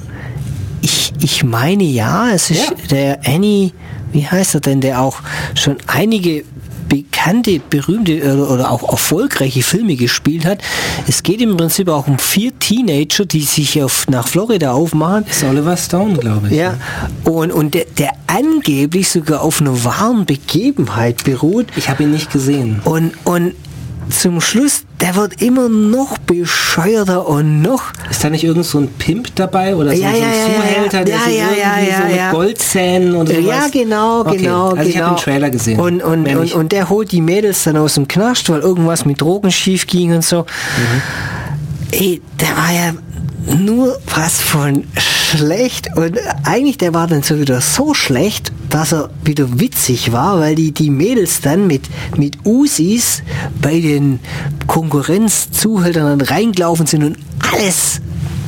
Ich, 0.82 1.14
ich 1.22 1.44
meine 1.44 1.84
ja, 1.84 2.32
es 2.32 2.52
ist 2.52 2.70
ja. 2.70 2.88
der 2.92 3.20
Annie, 3.26 3.72
wie 4.12 4.28
heißt 4.28 4.56
er 4.56 4.62
denn, 4.62 4.82
der 4.82 5.02
auch 5.02 5.22
schon 5.56 5.78
einige 5.88 6.44
bekannte, 6.88 7.60
berühmte 7.70 8.48
oder 8.48 8.72
auch 8.72 8.90
erfolgreiche 8.90 9.64
Filme 9.64 9.96
gespielt 9.96 10.46
hat. 10.46 10.60
Es 11.08 11.24
geht 11.24 11.42
im 11.42 11.58
Prinzip 11.58 11.90
auch 11.90 12.08
um 12.08 12.20
vier 12.20 12.58
Teenager, 12.58 13.26
die 13.26 13.42
sich 13.42 13.82
auf, 13.82 14.08
nach 14.08 14.28
Florida 14.28 14.72
aufmachen. 14.72 15.26
Das 15.28 15.38
ist 15.38 15.44
Oliver 15.44 15.78
Stone, 15.78 16.18
glaube 16.18 16.48
ich. 16.48 16.58
Ja, 16.58 16.78
und, 17.24 17.52
und 17.52 17.74
der, 17.74 17.86
der 17.98 18.12
angeblich 18.28 19.10
sogar 19.10 19.42
auf 19.42 19.62
einer 19.62 19.84
wahren 19.84 20.26
Begebenheit 20.26 21.24
beruht. 21.24 21.68
Ich 21.76 21.90
habe 21.90 22.04
ihn 22.04 22.12
nicht 22.12 22.32
gesehen. 22.32 22.82
Und, 22.84 23.14
und 23.26 23.54
zum 24.10 24.42
Schluss, 24.42 24.84
der 25.02 25.16
wird 25.16 25.42
immer 25.42 25.70
noch 25.70 26.18
bescheuerter 26.18 27.28
und 27.28 27.62
noch. 27.62 27.84
Ist 28.10 28.24
da 28.24 28.30
nicht 28.30 28.44
irgend 28.44 28.66
so 28.66 28.80
ein 28.80 28.88
Pimp 28.88 29.36
dabei 29.36 29.76
oder 29.76 29.96
so, 29.96 30.02
ja, 30.02 30.12
so 30.12 30.16
ein 30.16 30.22
ja, 30.22 30.46
Zuhälter, 30.46 31.04
der 31.04 31.16
ja, 31.16 31.22
sich 31.24 31.38
ja, 31.38 31.46
irgendwie 31.48 31.90
ja, 31.90 31.98
so 31.98 32.16
mit 32.16 32.32
Goldzähnen 32.32 33.16
und 33.16 33.28
sowas? 33.30 33.46
Ja, 33.46 33.68
genau, 33.72 34.22
okay. 34.22 34.38
genau, 34.38 34.70
also 34.70 34.76
genau. 34.76 34.90
Ich 34.90 34.98
habe 34.98 35.16
den 35.16 35.24
Trailer 35.24 35.50
gesehen. 35.50 35.80
Und, 35.80 36.04
und, 36.04 36.28
und, 36.28 36.54
und, 36.54 36.72
der 36.72 36.90
holt 36.90 37.12
die 37.12 37.22
Mädels 37.22 37.64
dann 37.64 37.78
aus 37.78 37.96
dem 37.96 38.08
Knast, 38.08 38.50
weil 38.50 38.62
irgendwas 38.62 39.06
mit 39.06 39.22
Drogen 39.22 39.52
schief 39.52 39.88
ging 39.88 40.14
und 40.14 40.24
so. 40.24 40.42
Mhm. 40.42 41.02
Ey, 41.92 42.22
der 42.40 42.50
war 42.50 42.72
ja 42.74 42.94
nur 43.56 43.98
was 44.14 44.42
von 44.42 44.84
schlecht 45.28 45.90
und 45.96 46.18
eigentlich 46.44 46.78
der 46.78 46.94
war 46.94 47.08
dann 47.08 47.24
so 47.24 47.40
wieder 47.40 47.62
so 47.62 47.94
schlecht, 47.94 48.52
dass 48.70 48.94
er 48.94 49.10
wieder 49.24 49.60
witzig 49.60 50.12
war, 50.12 50.40
weil 50.40 50.56
die, 50.56 50.72
die 50.72 50.90
Mädels 50.90 51.42
dann 51.42 51.68
mit, 51.68 51.84
mit 52.16 52.46
Usis 52.46 53.24
bei 53.62 53.80
den 53.80 54.20
Konkurrenzzuhältern 54.68 56.22
reingelaufen 56.22 56.88
sind 56.88 57.04
und 57.04 57.18
alles 57.54 58.02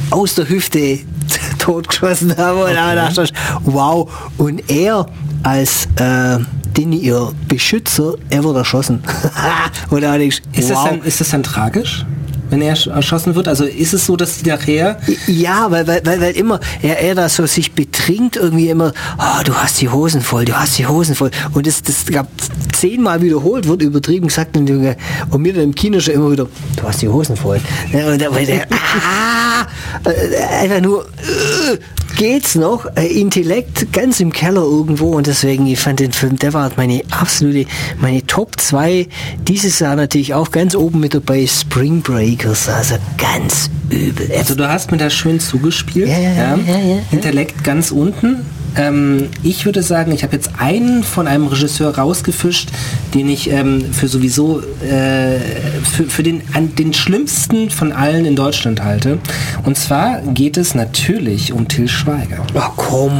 aus 0.09 0.35
der 0.35 0.47
Hüfte 0.49 0.99
totgeschossen 1.59 2.35
haben 2.37 2.59
und 2.59 2.65
okay. 2.65 2.95
dachte 2.95 3.23
ich, 3.23 3.33
wow, 3.63 4.09
und 4.37 4.69
er 4.69 5.05
als 5.43 5.87
äh, 5.97 6.39
den 6.77 6.93
ihr 6.93 7.31
Beschützer, 7.47 8.15
er 8.29 8.43
wurde 8.43 8.59
erschossen. 8.59 9.03
und 9.89 10.01
da 10.01 10.15
ich, 10.17 10.41
wow. 10.41 10.59
ist, 10.59 10.69
das 10.69 10.83
dann, 10.83 11.01
ist 11.01 11.21
das 11.21 11.29
dann 11.29 11.43
tragisch? 11.43 12.05
Wenn 12.49 12.61
er 12.61 12.75
erschossen 12.87 13.35
wird? 13.35 13.47
Also 13.47 13.65
ist 13.65 13.93
es 13.93 14.05
so, 14.05 14.15
dass 14.15 14.37
die 14.39 14.49
nachher... 14.49 14.99
Ja, 15.27 15.69
weil, 15.71 15.87
weil, 15.87 16.01
weil, 16.05 16.21
weil 16.21 16.35
immer 16.35 16.59
er, 16.81 16.99
er 16.99 17.15
da 17.15 17.29
so 17.29 17.45
sich 17.45 17.73
betrinkt, 17.73 18.35
irgendwie 18.35 18.69
immer, 18.69 18.93
oh, 19.17 19.43
du 19.43 19.53
hast 19.53 19.81
die 19.81 19.89
Hosen 19.89 20.21
voll, 20.21 20.45
du 20.45 20.53
hast 20.53 20.77
die 20.77 20.87
Hosen 20.87 21.15
voll. 21.15 21.31
Und 21.53 21.67
das, 21.67 21.81
das 21.83 22.05
gab 22.05 22.27
zehnmal 22.71 23.21
wiederholt, 23.21 23.67
wird 23.67 23.81
übertrieben 23.81 24.27
gesagt 24.27 24.55
und, 24.57 24.69
mir 24.69 25.53
dann 25.53 25.63
im 25.63 25.75
Kino 25.75 25.99
schon 25.99 26.13
immer 26.15 26.31
wieder, 26.31 26.47
du 26.75 26.83
hast 26.83 27.01
die 27.01 27.09
Hosen 27.09 27.35
voll. 27.35 27.59
Und 27.93 28.19
der, 28.19 28.29
der, 28.29 28.67
ah, 28.71 29.67
äh, 30.05 30.63
einfach 30.63 30.81
nur, 30.81 31.05
äh, 31.05 31.77
geht's 32.19 32.55
noch? 32.55 32.85
Äh, 32.97 33.07
Intellekt 33.07 33.93
ganz 33.93 34.19
im 34.19 34.33
Keller 34.33 34.61
irgendwo 34.61 35.15
und 35.15 35.25
deswegen, 35.25 35.65
ich 35.67 35.79
fand 35.79 36.01
den 36.01 36.11
Film, 36.11 36.37
der 36.37 36.53
war 36.53 36.69
meine 36.75 37.01
absolute, 37.11 37.69
meine 37.97 38.25
Top 38.27 38.59
2. 38.59 39.07
Dieses 39.47 39.79
Jahr 39.79 39.95
natürlich 39.95 40.33
auch 40.33 40.51
ganz 40.51 40.75
oben 40.75 40.99
mit 40.99 41.13
dabei, 41.13 41.47
Spring 41.47 42.01
Breakers, 42.01 42.67
also 42.67 42.95
ganz 43.17 43.69
übel. 43.89 44.29
Also 44.37 44.53
du 44.53 44.67
hast 44.67 44.91
mir 44.91 44.97
da 44.97 45.09
schön 45.09 45.39
zugespielt. 45.39 46.09
Ja, 46.09 46.19
ja, 46.19 46.31
ja. 46.31 46.57
ja, 46.57 46.77
ja 46.77 46.97
Intellekt 47.11 47.63
ganz 47.63 47.89
unten. 47.89 48.45
Ähm, 48.75 49.27
ich 49.43 49.65
würde 49.65 49.81
sagen, 49.83 50.11
ich 50.11 50.23
habe 50.23 50.35
jetzt 50.35 50.51
einen 50.57 51.03
von 51.03 51.27
einem 51.27 51.47
Regisseur 51.47 51.97
rausgefischt, 51.97 52.69
den 53.13 53.29
ich 53.29 53.49
ähm, 53.51 53.83
für 53.91 54.07
sowieso 54.07 54.59
äh, 54.59 55.39
für, 55.83 56.03
für 56.05 56.23
den, 56.23 56.41
an, 56.53 56.75
den 56.75 56.93
schlimmsten 56.93 57.69
von 57.69 57.91
allen 57.91 58.25
in 58.25 58.35
Deutschland 58.35 58.83
halte. 58.83 59.17
Und 59.63 59.77
zwar 59.77 60.21
geht 60.21 60.57
es 60.57 60.75
natürlich 60.75 61.53
um 61.53 61.67
Till 61.67 61.87
Schweiger. 61.87 62.45
Ach 62.55 62.71
komm. 62.75 63.13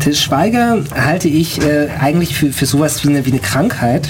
Till 0.00 0.14
Schweiger 0.14 0.78
halte 0.94 1.28
ich 1.28 1.60
äh, 1.60 1.88
eigentlich 2.00 2.36
für, 2.36 2.52
für 2.52 2.66
sowas 2.66 3.04
wie 3.04 3.08
eine, 3.08 3.26
wie 3.26 3.30
eine 3.30 3.40
Krankheit. 3.40 4.08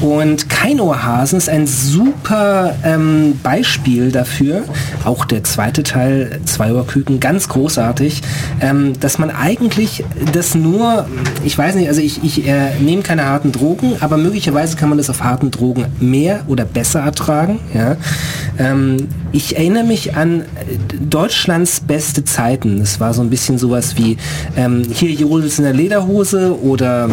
Und 0.00 0.48
Kein 0.48 0.80
Ohrhasen 0.80 1.38
ist 1.38 1.48
ein 1.48 1.66
super 1.66 2.74
ähm, 2.84 3.38
Beispiel 3.42 4.12
dafür. 4.12 4.64
Auch 5.04 5.24
der 5.24 5.44
zweite 5.44 5.82
Teil, 5.82 6.40
Zwei 6.44 6.72
Ohrküken, 6.72 7.20
ganz 7.20 7.48
großartig, 7.48 8.22
ähm, 8.60 8.98
dass 9.00 9.18
man 9.18 9.30
eigentlich 9.30 10.04
das 10.32 10.54
nur, 10.54 11.06
ich 11.44 11.56
weiß 11.56 11.74
nicht, 11.76 11.88
also 11.88 12.00
ich, 12.00 12.22
ich 12.22 12.46
äh, 12.46 12.74
nehme 12.80 13.02
keine 13.02 13.26
harten 13.26 13.52
Drogen, 13.52 13.96
aber 14.00 14.16
möglicherweise 14.16 14.76
kann 14.76 14.88
man 14.88 14.98
das 14.98 15.10
auf 15.10 15.22
harten 15.22 15.50
Drogen 15.50 15.86
mehr 16.00 16.44
oder 16.48 16.64
besser 16.64 17.00
ertragen. 17.00 17.60
Ja? 17.74 17.96
Ähm, 18.58 19.08
ich 19.32 19.56
erinnere 19.56 19.84
mich 19.84 20.16
an 20.16 20.44
Deutschlands 21.08 21.80
beste 21.80 22.24
Zeiten. 22.24 22.80
Es 22.80 23.00
war 23.00 23.14
so 23.14 23.22
ein 23.22 23.30
bisschen 23.30 23.58
sowas 23.58 23.96
wie 23.96 24.16
ähm, 24.56 24.86
hier 24.92 25.10
Jolis 25.10 25.58
in 25.58 25.64
der 25.64 25.74
Lederhose 25.74 26.58
oder 26.62 27.08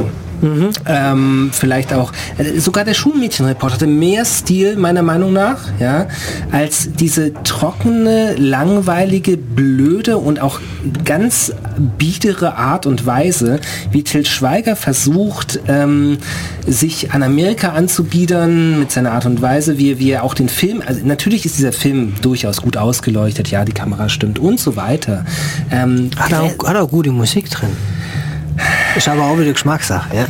Ähm, 0.85 1.49
vielleicht 1.53 1.93
auch, 1.93 2.11
äh, 2.37 2.59
sogar 2.59 2.83
der 2.83 2.93
Schulmädchenreport 2.93 3.73
hatte 3.73 3.87
mehr 3.87 4.25
Stil, 4.25 4.75
meiner 4.75 5.01
Meinung 5.01 5.33
nach, 5.33 5.59
ja, 5.79 6.07
als 6.51 6.89
diese 6.93 7.33
trockene, 7.43 8.35
langweilige, 8.35 9.37
blöde 9.37 10.17
und 10.17 10.41
auch 10.41 10.59
ganz 11.05 11.53
biedere 11.97 12.55
Art 12.55 12.85
und 12.85 13.05
Weise, 13.05 13.59
wie 13.91 14.03
Till 14.03 14.25
Schweiger 14.25 14.75
versucht, 14.75 15.59
ähm, 15.67 16.17
sich 16.67 17.11
an 17.11 17.23
Amerika 17.23 17.69
anzubiedern 17.69 18.79
mit 18.79 18.91
seiner 18.91 19.11
Art 19.13 19.25
und 19.25 19.41
Weise, 19.41 19.77
wie, 19.77 19.99
wie 19.99 20.11
er 20.11 20.23
auch 20.23 20.33
den 20.33 20.49
Film, 20.49 20.81
also 20.85 21.01
natürlich 21.05 21.45
ist 21.45 21.57
dieser 21.57 21.73
Film 21.73 22.13
durchaus 22.21 22.61
gut 22.61 22.77
ausgeleuchtet, 22.77 23.49
ja, 23.49 23.65
die 23.65 23.71
Kamera 23.71 24.09
stimmt 24.09 24.39
und 24.39 24.59
so 24.59 24.75
weiter. 24.75 25.25
Ähm, 25.71 26.09
hat, 26.17 26.31
er 26.31 26.43
auch, 26.43 26.67
hat 26.67 26.75
auch 26.75 26.89
gute 26.89 27.11
Musik 27.11 27.49
drin. 27.49 27.69
Ist 28.95 29.07
aber 29.07 29.23
auch 29.23 29.39
wieder 29.39 29.53
Geschmackssache, 29.53 30.15
ja 30.15 30.25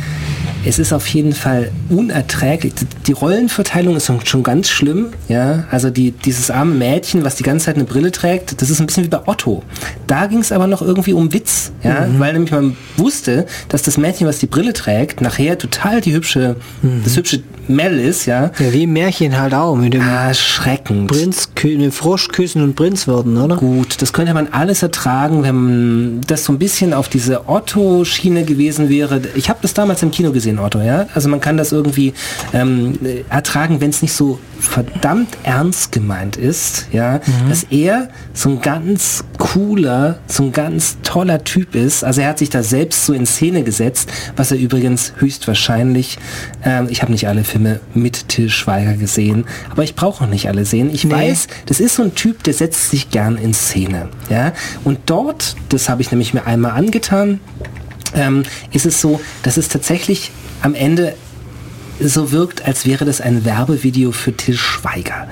es 0.64 0.78
ist 0.78 0.92
auf 0.92 1.06
jeden 1.08 1.32
Fall 1.32 1.70
unerträglich. 1.90 2.72
Die 3.06 3.12
Rollenverteilung 3.12 3.96
ist 3.96 4.10
schon 4.24 4.42
ganz 4.42 4.68
schlimm. 4.68 5.08
Ja, 5.28 5.64
also 5.70 5.90
die, 5.90 6.12
dieses 6.12 6.50
arme 6.50 6.74
Mädchen, 6.74 7.24
was 7.24 7.36
die 7.36 7.42
ganze 7.42 7.66
Zeit 7.66 7.76
eine 7.76 7.84
Brille 7.84 8.12
trägt, 8.12 8.60
das 8.60 8.70
ist 8.70 8.80
ein 8.80 8.86
bisschen 8.86 9.04
wie 9.04 9.08
bei 9.08 9.20
Otto. 9.26 9.62
Da 10.06 10.26
ging 10.26 10.38
es 10.38 10.52
aber 10.52 10.66
noch 10.66 10.82
irgendwie 10.82 11.12
um 11.12 11.32
Witz, 11.32 11.72
ja, 11.82 12.06
mhm. 12.06 12.18
weil 12.18 12.32
nämlich 12.32 12.52
man 12.52 12.76
wusste, 12.96 13.46
dass 13.68 13.82
das 13.82 13.98
Mädchen, 13.98 14.26
was 14.26 14.38
die 14.38 14.46
Brille 14.46 14.72
trägt, 14.72 15.20
nachher 15.20 15.58
total 15.58 16.00
die 16.00 16.12
hübsche, 16.12 16.56
mhm. 16.82 17.02
das 17.04 17.16
hübsche 17.16 17.42
Mel 17.68 17.98
ist, 17.98 18.26
ja. 18.26 18.50
Ja, 18.58 18.72
wie 18.72 18.82
im 18.82 18.92
Märchen 18.92 19.38
halt 19.38 19.54
auch 19.54 19.74
mit 19.76 19.94
dem 19.94 20.02
ah, 20.02 20.34
schreckend. 20.34 21.08
Prinz, 21.08 21.48
Frosch 21.92 22.28
küssen 22.28 22.62
und 22.62 22.74
Prinz 22.74 23.08
werden, 23.08 23.36
oder? 23.36 23.56
Gut, 23.56 24.02
das 24.02 24.12
könnte 24.12 24.34
man 24.34 24.48
alles 24.48 24.82
ertragen, 24.82 25.42
wenn 25.42 26.20
das 26.26 26.44
so 26.44 26.52
ein 26.52 26.58
bisschen 26.58 26.92
auf 26.92 27.08
diese 27.08 27.48
Otto-Schiene 27.48 28.44
gewesen 28.44 28.88
wäre. 28.88 29.22
Ich 29.34 29.48
habe 29.48 29.60
das 29.62 29.72
damals 29.74 30.02
im 30.02 30.10
Kino 30.10 30.32
gesehen 30.32 30.53
den 30.56 30.64
Otto, 30.64 30.80
ja. 30.80 31.06
Also 31.14 31.28
man 31.28 31.40
kann 31.40 31.56
das 31.56 31.72
irgendwie 31.72 32.14
ähm, 32.52 32.98
ertragen, 33.28 33.80
wenn 33.80 33.90
es 33.90 34.02
nicht 34.02 34.12
so 34.12 34.38
verdammt 34.58 35.36
ernst 35.42 35.92
gemeint 35.92 36.36
ist, 36.36 36.88
ja, 36.92 37.20
mhm. 37.24 37.48
dass 37.48 37.64
er 37.64 38.08
so 38.32 38.50
ein 38.50 38.60
ganz 38.60 39.24
cooler, 39.38 40.18
so 40.26 40.44
ein 40.44 40.52
ganz 40.52 40.96
toller 41.02 41.44
Typ 41.44 41.74
ist. 41.74 42.04
Also 42.04 42.22
er 42.22 42.28
hat 42.28 42.38
sich 42.38 42.50
da 42.50 42.62
selbst 42.62 43.04
so 43.04 43.12
in 43.12 43.26
Szene 43.26 43.62
gesetzt, 43.62 44.10
was 44.36 44.50
er 44.50 44.58
übrigens 44.58 45.12
höchstwahrscheinlich, 45.18 46.18
ähm, 46.64 46.88
ich 46.90 47.02
habe 47.02 47.12
nicht 47.12 47.28
alle 47.28 47.44
Filme 47.44 47.80
mit 47.94 48.28
Till 48.28 48.50
Schweiger 48.50 48.94
gesehen, 48.94 49.44
aber 49.70 49.84
ich 49.84 49.94
brauche 49.94 50.24
auch 50.24 50.28
nicht 50.28 50.48
alle 50.48 50.64
sehen. 50.64 50.90
Ich 50.92 51.04
nee. 51.04 51.12
weiß, 51.12 51.48
das 51.66 51.80
ist 51.80 51.96
so 51.96 52.02
ein 52.02 52.14
Typ, 52.14 52.42
der 52.44 52.54
setzt 52.54 52.90
sich 52.90 53.10
gern 53.10 53.36
in 53.36 53.54
Szene, 53.54 54.08
ja. 54.30 54.52
Und 54.84 54.98
dort, 55.06 55.56
das 55.68 55.88
habe 55.88 56.02
ich 56.02 56.10
nämlich 56.10 56.32
mir 56.34 56.46
einmal 56.46 56.72
angetan, 56.72 57.40
ähm, 58.14 58.44
ist 58.72 58.86
es 58.86 59.00
so, 59.00 59.20
dass 59.42 59.56
es 59.56 59.68
tatsächlich 59.68 60.30
am 60.64 60.74
Ende 60.74 61.14
so 62.00 62.32
wirkt, 62.32 62.66
als 62.66 62.86
wäre 62.86 63.04
das 63.04 63.20
ein 63.20 63.44
Werbevideo 63.44 64.10
für 64.10 64.32
Till 64.32 64.56
Schweiger. 64.56 65.28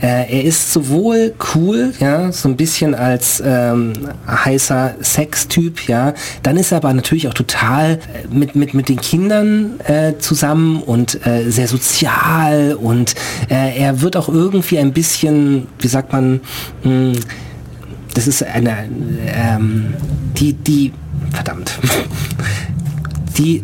Äh, 0.00 0.38
er 0.38 0.44
ist 0.44 0.72
sowohl 0.72 1.34
cool, 1.54 1.92
ja, 2.00 2.32
so 2.32 2.48
ein 2.48 2.56
bisschen 2.56 2.94
als 2.94 3.42
ähm, 3.44 3.92
heißer 4.26 4.94
Sextyp, 5.02 5.86
ja, 5.86 6.14
dann 6.42 6.56
ist 6.56 6.72
er 6.72 6.78
aber 6.78 6.94
natürlich 6.94 7.28
auch 7.28 7.34
total 7.34 7.94
äh, 7.94 7.98
mit, 8.32 8.54
mit, 8.54 8.72
mit 8.72 8.88
den 8.88 9.00
Kindern 9.00 9.80
äh, 9.80 10.14
zusammen 10.18 10.82
und 10.82 11.26
äh, 11.26 11.50
sehr 11.50 11.68
sozial 11.68 12.74
und 12.80 13.14
äh, 13.50 13.78
er 13.78 14.00
wird 14.00 14.16
auch 14.16 14.28
irgendwie 14.28 14.78
ein 14.78 14.92
bisschen, 14.92 15.66
wie 15.78 15.88
sagt 15.88 16.12
man, 16.12 16.40
mh, 16.84 16.90
hm, 16.90 17.12
das 18.14 18.26
ist 18.26 18.42
eine, 18.42 18.88
ähm, 19.26 19.94
die, 20.38 20.54
die, 20.54 20.92
verdammt, 21.32 21.78
die 23.36 23.62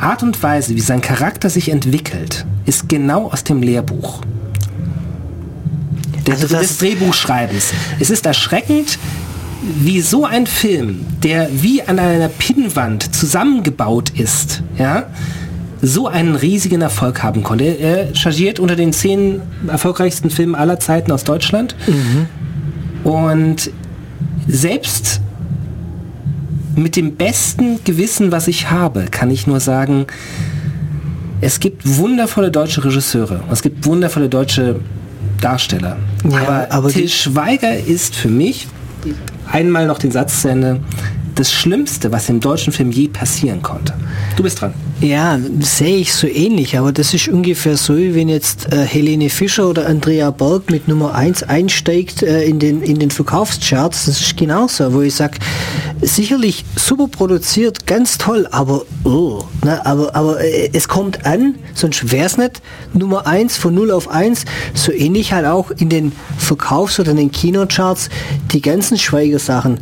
Art 0.00 0.22
und 0.22 0.42
Weise, 0.42 0.74
wie 0.74 0.80
sein 0.80 1.00
Charakter 1.00 1.50
sich 1.50 1.70
entwickelt, 1.70 2.46
ist 2.66 2.88
genau 2.88 3.30
aus 3.30 3.44
dem 3.44 3.62
Lehrbuch. 3.62 4.22
Der, 6.26 6.34
also 6.34 6.48
des 6.48 6.78
Drehbuchschreibens. 6.78 7.72
Es 7.98 8.10
ist 8.10 8.26
erschreckend, 8.26 8.98
wie 9.62 10.00
so 10.00 10.24
ein 10.24 10.46
Film, 10.46 11.04
der 11.22 11.48
wie 11.52 11.82
an 11.82 11.98
einer 11.98 12.28
Pinnwand 12.28 13.14
zusammengebaut 13.14 14.10
ist, 14.10 14.62
ja, 14.78 15.06
so 15.82 16.08
einen 16.08 16.34
riesigen 16.34 16.82
Erfolg 16.82 17.22
haben 17.22 17.42
konnte. 17.42 17.64
Er, 17.64 18.08
er 18.08 18.14
chargiert 18.14 18.58
unter 18.58 18.76
den 18.76 18.92
zehn 18.92 19.40
erfolgreichsten 19.66 20.30
Filmen 20.30 20.54
aller 20.54 20.78
Zeiten 20.78 21.10
aus 21.12 21.24
Deutschland. 21.24 21.74
Mhm. 21.86 23.10
Und 23.10 23.70
selbst 24.46 25.20
mit 26.76 26.96
dem 26.96 27.16
besten 27.16 27.82
Gewissen, 27.84 28.32
was 28.32 28.48
ich 28.48 28.70
habe, 28.70 29.06
kann 29.10 29.30
ich 29.30 29.46
nur 29.46 29.60
sagen, 29.60 30.06
es 31.40 31.60
gibt 31.60 31.82
wundervolle 31.96 32.50
deutsche 32.50 32.84
Regisseure, 32.84 33.42
es 33.50 33.62
gibt 33.62 33.86
wundervolle 33.86 34.28
deutsche 34.28 34.80
Darsteller. 35.40 35.96
Ja, 36.28 36.40
aber, 36.40 36.66
aber 36.70 36.88
Till 36.90 37.08
Schweiger 37.08 37.76
ist 37.76 38.14
für 38.14 38.28
mich, 38.28 38.68
einmal 39.50 39.86
noch 39.86 39.98
den 39.98 40.10
Satz 40.10 40.42
zu 40.42 40.48
Ende, 40.48 40.80
das 41.40 41.52
Schlimmste, 41.52 42.12
was 42.12 42.28
im 42.28 42.38
deutschen 42.38 42.70
Film 42.70 42.92
je 42.92 43.08
passieren 43.08 43.62
konnte. 43.62 43.94
Du 44.36 44.42
bist 44.42 44.60
dran. 44.60 44.74
Ja, 45.00 45.38
sehe 45.60 45.96
ich 45.96 46.12
so 46.12 46.26
ähnlich, 46.26 46.76
aber 46.76 46.92
das 46.92 47.14
ist 47.14 47.28
ungefähr 47.28 47.78
so, 47.78 47.96
wie 47.96 48.14
wenn 48.14 48.28
jetzt 48.28 48.70
äh, 48.70 48.84
Helene 48.84 49.30
Fischer 49.30 49.66
oder 49.70 49.86
Andrea 49.86 50.30
Berg 50.30 50.70
mit 50.70 50.86
Nummer 50.86 51.14
1 51.14 51.44
einsteigt 51.44 52.22
äh, 52.22 52.44
in, 52.44 52.58
den, 52.58 52.82
in 52.82 52.98
den 52.98 53.10
Verkaufscharts. 53.10 54.04
Das 54.04 54.20
ist 54.20 54.36
genauso, 54.36 54.92
wo 54.92 55.00
ich 55.00 55.14
sage, 55.14 55.38
sicherlich 56.02 56.66
super 56.76 57.08
produziert, 57.08 57.86
ganz 57.86 58.18
toll, 58.18 58.46
aber 58.50 58.82
oh, 59.04 59.42
ne, 59.64 59.84
aber, 59.86 60.14
aber 60.14 60.44
äh, 60.44 60.68
es 60.74 60.88
kommt 60.88 61.24
an, 61.24 61.54
sonst 61.72 62.12
wäre 62.12 62.26
es 62.26 62.36
nicht 62.36 62.60
Nummer 62.92 63.26
1 63.26 63.56
von 63.56 63.74
0 63.74 63.92
auf 63.92 64.10
1. 64.10 64.44
So 64.74 64.92
ähnlich 64.92 65.32
halt 65.32 65.46
auch 65.46 65.70
in 65.70 65.88
den 65.88 66.12
Verkaufs- 66.36 67.00
oder 67.00 67.12
in 67.12 67.16
den 67.16 67.32
Kinocharts 67.32 68.10
die 68.52 68.60
ganzen 68.60 68.98
Schweigersachen 68.98 69.78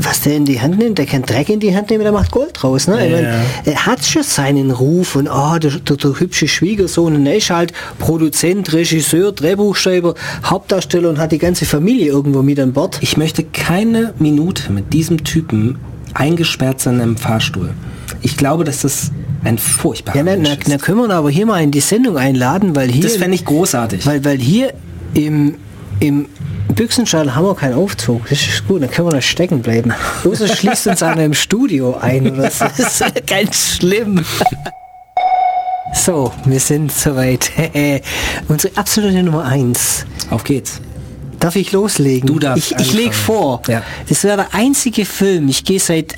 was 0.00 0.22
der 0.22 0.36
in 0.36 0.44
die 0.44 0.60
Hand 0.60 0.78
nimmt, 0.78 0.98
der 0.98 1.06
kann 1.06 1.22
Dreck 1.22 1.48
in 1.48 1.60
die 1.60 1.74
Hand 1.74 1.90
nehmen, 1.90 2.02
der 2.02 2.12
macht 2.12 2.32
Gold 2.32 2.50
draus. 2.54 2.88
Ne? 2.88 2.94
Ja. 2.94 3.16
Meine, 3.16 3.44
er 3.64 3.86
hat 3.86 4.04
schon 4.04 4.22
seinen 4.22 4.70
Ruf 4.70 5.14
und 5.14 5.28
oh, 5.28 5.58
der, 5.58 5.70
der, 5.70 5.96
der 5.96 6.20
hübsche 6.20 6.48
Schwiegersohn 6.48 7.14
und 7.14 7.26
er 7.26 7.36
ist 7.36 7.50
halt 7.50 7.72
Produzent, 7.98 8.72
Regisseur, 8.72 9.32
Drehbuchschreiber, 9.32 10.14
Hauptdarsteller 10.44 11.08
und 11.08 11.18
hat 11.18 11.32
die 11.32 11.38
ganze 11.38 11.66
Familie 11.66 12.06
irgendwo 12.06 12.42
mit 12.42 12.58
an 12.58 12.72
Bord. 12.72 12.98
Ich 13.00 13.16
möchte 13.16 13.44
keine 13.44 14.14
Minute 14.18 14.72
mit 14.72 14.92
diesem 14.92 15.22
Typen 15.22 15.78
eingesperrt 16.14 16.80
sein 16.80 16.98
im 17.00 17.16
Fahrstuhl. 17.16 17.70
Ich 18.22 18.36
glaube, 18.36 18.64
dass 18.64 18.82
das 18.82 19.12
ein 19.44 19.56
furchtbarer 19.56 20.16
ja, 20.16 20.22
na, 20.24 20.36
na, 20.36 20.56
na, 20.66 20.78
können 20.78 20.98
wir 20.98 21.04
ihn 21.06 21.12
aber 21.12 21.30
hier 21.30 21.46
mal 21.46 21.62
in 21.62 21.70
die 21.70 21.80
Sendung 21.80 22.18
einladen, 22.18 22.74
weil 22.74 22.90
hier... 22.90 23.04
Das 23.04 23.16
fände 23.16 23.36
ich 23.36 23.44
großartig. 23.44 24.04
Weil, 24.04 24.24
weil 24.24 24.38
hier 24.38 24.74
im, 25.14 25.54
im 26.00 26.26
Büchsenschal 26.80 27.34
haben 27.34 27.44
wir 27.44 27.54
keinen 27.54 27.74
Aufzug. 27.74 28.26
Das 28.30 28.40
ist 28.40 28.66
gut, 28.66 28.80
dann 28.80 28.90
können 28.90 29.08
wir 29.08 29.12
da 29.12 29.20
stecken 29.20 29.60
bleiben. 29.60 29.92
Es 30.24 30.58
schließt 30.60 30.86
uns 30.86 31.02
einer 31.02 31.24
im 31.24 31.34
Studio 31.34 31.98
ein. 32.00 32.34
Das 32.38 32.62
ist 32.78 33.04
ganz 33.26 33.76
schlimm. 33.76 34.24
So, 35.92 36.32
wir 36.46 36.58
sind 36.58 36.90
soweit. 36.90 37.50
Unsere 38.48 38.74
absolute 38.78 39.22
Nummer 39.22 39.44
1. 39.44 40.06
Auf 40.30 40.42
geht's. 40.42 40.80
Darf 41.38 41.54
ich 41.54 41.70
loslegen? 41.72 42.26
Du 42.26 42.38
darfst. 42.38 42.72
Ich, 42.72 42.78
ich 42.78 42.94
lege 42.94 43.12
vor. 43.12 43.60
Ja. 43.68 43.82
Das 44.08 44.24
wäre 44.24 44.38
der 44.38 44.54
einzige 44.54 45.04
Film. 45.04 45.48
Ich 45.48 45.64
gehe 45.64 45.80
seit 45.80 46.14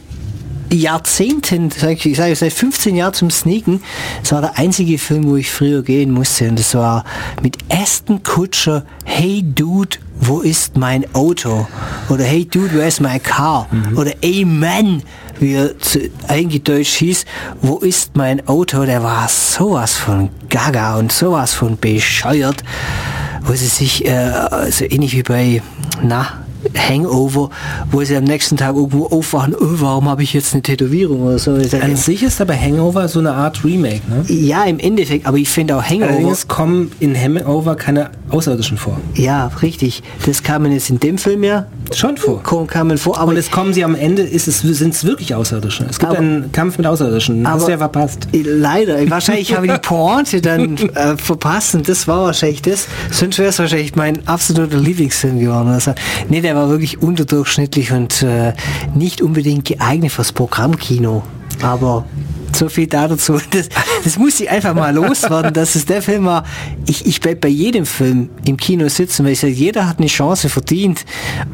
Jahrzehnten, 0.73 1.71
ich 1.87 2.17
sage 2.17 2.35
seit 2.35 2.53
15 2.53 2.97
Jahren 2.97 3.15
zum 3.15 3.31
Sneaken. 3.31 3.83
Das 4.23 4.33
war 4.33 4.41
der 4.41 4.59
einzige 4.59 4.99
Film, 4.99 5.25
wo 5.29 5.37
ich 5.37 5.51
früher 5.51 5.83
gehen 5.83 6.11
musste. 6.11 6.49
Und 6.49 6.59
das 6.59 6.75
war 6.75 7.05
mit 7.43 7.59
Aston 7.69 8.23
Kutscher 8.23 8.85
Hey 9.05 9.43
Dude, 9.45 9.99
wo 10.19 10.41
ist 10.41 10.77
mein 10.77 11.05
Auto? 11.15 11.67
Oder 12.09 12.25
Hey 12.25 12.47
Dude, 12.47 12.75
where 12.75 12.87
is 12.87 13.01
my 13.01 13.19
car? 13.19 13.69
Mhm. 13.71 13.99
Oder 13.99 14.13
Amen, 14.25 15.03
wie 15.39 15.55
er 15.55 15.79
zu, 15.79 16.11
eingedeutscht 16.29 16.95
hieß, 16.97 17.25
wo 17.61 17.79
ist 17.79 18.17
mein 18.17 18.47
Auto? 18.49 18.85
Der 18.85 19.03
war 19.03 19.29
sowas 19.29 19.97
von 19.97 20.31
gaga 20.49 20.97
und 20.97 21.13
sowas 21.13 21.53
von 21.53 21.77
bescheuert, 21.77 22.63
wo 23.43 23.53
sie 23.53 23.67
sich, 23.67 24.07
äh, 24.07 24.71
so 24.71 24.85
ähnlich 24.85 25.15
wie 25.17 25.23
bei, 25.23 25.63
na, 26.03 26.45
Hangover, 26.77 27.51
wo 27.91 28.03
sie 28.03 28.17
am 28.17 28.25
nächsten 28.25 28.57
Tag 28.57 28.77
irgendwo 28.77 29.07
aufwachen, 29.07 29.55
oh, 29.55 29.59
warum 29.61 30.09
habe 30.09 30.23
ich 30.23 30.33
jetzt 30.33 30.53
eine 30.53 30.63
Tätowierung 30.63 31.23
oder 31.23 31.39
so. 31.39 31.53
An 31.53 31.97
sich 31.97 32.23
ist 32.23 32.41
aber 32.41 32.59
Hangover 32.59 33.09
so 33.09 33.19
eine 33.19 33.33
Art 33.33 33.65
Remake, 33.65 34.03
ne? 34.09 34.25
Ja, 34.29 34.65
im 34.65 34.79
Endeffekt, 34.79 35.27
aber 35.27 35.37
ich 35.37 35.49
finde 35.49 35.77
auch 35.77 35.83
Hangover... 35.83 36.11
Allerdings 36.11 36.49
kommen 36.49 36.93
in 37.01 37.17
Hangover 37.17 37.77
keine 37.77 38.11
Außerirdischen 38.31 38.77
vor. 38.77 38.99
Ja, 39.15 39.51
richtig. 39.63 40.03
Das 40.27 40.43
kam 40.43 40.71
jetzt 40.71 40.91
in 40.91 41.01
dem 41.01 41.19
Film 41.19 41.45
ja 41.45 41.67
schon 41.95 42.17
vor. 42.17 42.43
Kamen 42.67 42.99
vor, 42.99 43.19
aber 43.19 43.31
Und 43.31 43.37
es 43.37 43.51
kommen 43.51 43.73
sie 43.73 43.85
am 43.85 43.95
Ende, 43.95 44.23
ist 44.23 44.49
es, 44.49 44.61
sind 44.61 44.95
es 44.95 45.05
wirklich 45.05 45.35
Außerirdische. 45.35 45.87
Es 45.89 45.99
gibt 45.99 46.15
einen 46.15 46.53
Kampf 46.53 46.79
mit 46.79 46.87
Außerirdischen. 46.87 47.49
Hast 47.49 47.67
du 47.67 47.71
ja 47.71 47.79
verpasst. 47.79 48.29
Leider. 48.33 49.11
Wahrscheinlich 49.11 49.55
habe 49.55 49.67
ich 49.67 49.73
die 49.73 49.79
Pointe 49.79 50.41
dann 50.41 50.77
äh, 50.95 51.17
verpasst 51.17 51.75
und 51.75 51.89
das 51.89 52.09
war 52.09 52.25
wahrscheinlich 52.25 52.63
das. 52.63 52.87
Sonst 53.11 53.39
wäre 53.39 53.51
es 53.51 53.59
wahrscheinlich 53.59 53.95
mein 53.97 54.27
absoluter 54.27 54.79
Lieblingsfilm 54.79 55.39
geworden. 55.39 55.69
Also, 55.69 55.95
nee, 56.29 56.41
der 56.41 56.55
war 56.55 56.69
wirklich 56.69 57.03
unterdurchschnittlich 57.03 57.93
und 57.93 58.23
äh, 58.23 58.55
nicht 58.95 59.21
unbedingt 59.21 59.65
geeignet 59.67 60.13
fürs 60.13 60.33
Programmkino. 60.33 61.23
Aber 61.63 62.05
so 62.57 62.69
viel 62.69 62.87
dazu. 62.87 63.41
Das, 63.53 63.69
das 64.03 64.19
muss 64.19 64.41
ich 64.41 64.49
einfach 64.49 64.75
mal 64.75 64.95
loswerden, 64.95 65.53
dass 65.53 65.75
es 65.75 65.85
der 65.85 66.01
Film 66.01 66.25
war. 66.25 66.45
Ich, 66.87 67.05
ich 67.07 67.21
bleib 67.21 67.43
bei 67.43 67.49
jedem 67.49 67.85
Film 67.85 68.31
im 68.47 68.57
Kino 68.57 68.89
sitzen, 68.89 69.25
weil 69.25 69.33
ich 69.33 69.41
sage, 69.41 69.53
jeder 69.53 69.87
hat 69.89 69.99
eine 69.99 70.07
Chance 70.07 70.49
verdient 70.49 71.05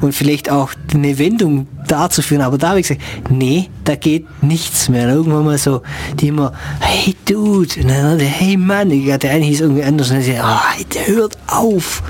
und 0.01 0.13
vielleicht 0.13 0.51
auch 0.51 0.71
eine 0.95 1.19
Wendung 1.19 1.67
dazu 1.89 2.23
führen. 2.23 2.43
Aber 2.43 2.57
da 2.57 2.71
habe 2.71 2.81
ich 2.81 2.89
gesagt, 2.89 3.03
nee, 3.31 3.69
da 3.85 3.97
geht 3.97 4.27
nichts 4.43 4.89
mehr. 4.89 5.09
Irgendwann 5.09 5.45
mal 5.45 5.59
so, 5.59 5.83
die 6.21 6.29
immer, 6.29 6.53
hey 6.81 7.17
Dude, 7.25 7.75
hey 8.19 8.57
Mann, 8.57 8.91
der 8.91 9.31
eine 9.31 9.45
hieß 9.45 9.61
irgendwie 9.61 9.83
anders 9.83 10.11
und 10.11 10.27
dann 10.27 10.41
oh, 10.41 10.85
der 10.95 11.07
hört 11.09 11.37
auf 11.49 12.03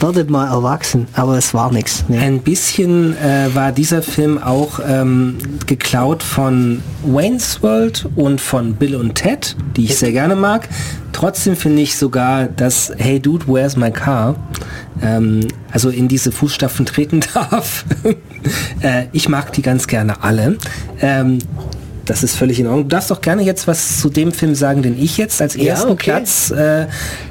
werdet 0.00 0.30
mal 0.30 0.48
erwachsen, 0.48 1.06
aber 1.14 1.36
es 1.36 1.54
war 1.54 1.72
nichts. 1.72 2.04
Nee. 2.08 2.18
Ein 2.18 2.40
bisschen 2.40 3.16
äh, 3.16 3.54
war 3.54 3.72
dieser 3.72 4.02
Film 4.02 4.38
auch 4.42 4.80
ähm, 4.86 5.38
geklaut 5.66 6.22
von 6.22 6.82
Wayne's 7.04 7.62
World 7.62 8.08
und 8.16 8.40
von 8.40 8.74
Bill 8.74 8.96
und 8.96 9.14
Ted, 9.14 9.56
die 9.76 9.84
ich 9.84 9.96
sehr 9.96 10.12
gerne 10.12 10.36
mag. 10.36 10.68
Trotzdem 11.12 11.56
finde 11.56 11.82
ich 11.82 11.96
sogar, 11.96 12.46
dass 12.46 12.92
Hey 12.96 13.20
Dude, 13.20 13.46
Where's 13.46 13.76
My 13.76 13.90
Car 13.90 14.36
ähm, 15.02 15.46
also 15.70 15.90
in 15.90 16.08
diese 16.08 16.32
Fußstapfen 16.32 16.86
treten 16.86 17.20
darf. 17.34 17.84
äh, 18.82 19.06
ich 19.12 19.28
mag 19.28 19.52
die 19.52 19.62
ganz 19.62 19.86
gerne 19.86 20.22
alle. 20.22 20.58
Ähm, 21.00 21.38
das 22.10 22.24
ist 22.24 22.34
völlig 22.34 22.58
in 22.58 22.66
Ordnung. 22.66 22.88
Du 22.88 22.88
darfst 22.88 23.12
doch 23.12 23.20
gerne 23.20 23.42
jetzt 23.42 23.68
was 23.68 24.00
zu 24.00 24.10
dem 24.10 24.32
Film 24.32 24.56
sagen, 24.56 24.82
den 24.82 25.00
ich 25.00 25.16
jetzt 25.16 25.40
als 25.40 25.54
ersten 25.54 25.88
ja, 25.88 25.94
okay. 25.94 26.10
Platz 26.10 26.50
äh, 26.50 26.82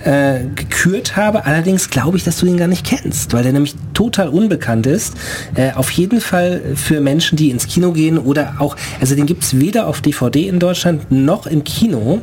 äh, 0.06 0.46
gekürt 0.56 1.18
habe. 1.18 1.46
Allerdings 1.46 1.90
glaube 1.90 2.16
ich, 2.16 2.24
dass 2.24 2.38
du 2.38 2.46
ihn 2.46 2.56
gar 2.56 2.70
nicht 2.70 2.86
kennst, 2.86 3.34
weil 3.34 3.44
der 3.44 3.52
nämlich 3.52 3.76
total 3.94 4.30
unbekannt 4.30 4.88
ist. 4.88 5.16
Äh, 5.56 5.74
auf 5.74 5.92
jeden 5.92 6.22
Fall 6.22 6.62
für 6.76 7.02
Menschen, 7.02 7.36
die 7.38 7.50
ins 7.50 7.68
Kino 7.68 7.92
gehen 7.92 8.18
oder 8.18 8.54
auch, 8.60 8.78
also 9.02 9.16
den 9.16 9.26
gibt 9.26 9.44
es 9.44 9.60
weder 9.60 9.86
auf 9.86 10.00
DVD 10.00 10.48
in 10.48 10.60
Deutschland 10.60 11.12
noch 11.12 11.46
im 11.46 11.66
Kino 11.66 12.22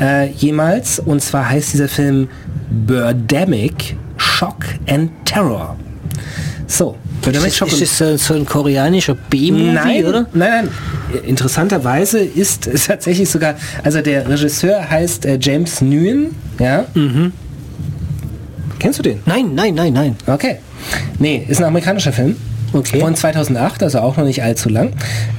äh, 0.00 0.30
jemals. 0.30 1.00
Und 1.00 1.20
zwar 1.20 1.50
heißt 1.50 1.74
dieser 1.74 1.88
Film 1.88 2.28
Birdemic 2.70 3.96
Shock 4.16 4.64
and 4.88 5.10
Terror. 5.26 5.76
So, 6.66 6.96
Birdemic 7.20 7.48
Ist 7.48 7.60
das 7.82 7.98
so, 7.98 8.16
so 8.16 8.34
ein 8.34 8.46
koreanischer 8.46 9.14
B-Movie, 9.14 10.04
oder? 10.04 10.26
Nein, 10.32 10.64
nein. 10.64 10.68
Interessanterweise 11.26 12.20
ist 12.20 12.66
es 12.66 12.86
tatsächlich 12.88 13.28
sogar, 13.30 13.56
also 13.82 14.00
der 14.00 14.28
Regisseur 14.28 14.88
heißt 14.88 15.26
äh, 15.26 15.38
James 15.40 15.80
Nguyen, 15.80 16.34
ja. 16.58 16.86
Mhm. 16.94 17.32
Kennst 18.78 18.98
du 18.98 19.02
den? 19.02 19.20
Nein, 19.26 19.54
nein, 19.54 19.74
nein, 19.74 19.92
nein. 19.92 20.16
Okay. 20.26 20.56
Nee, 21.18 21.44
ist 21.48 21.60
ein 21.60 21.66
amerikanischer 21.66 22.12
Film. 22.12 22.36
Okay. 22.72 23.00
Von 23.00 23.14
2008, 23.14 23.82
also 23.82 23.98
auch 24.00 24.16
noch 24.16 24.24
nicht 24.24 24.42
allzu 24.42 24.68
lang, 24.68 24.92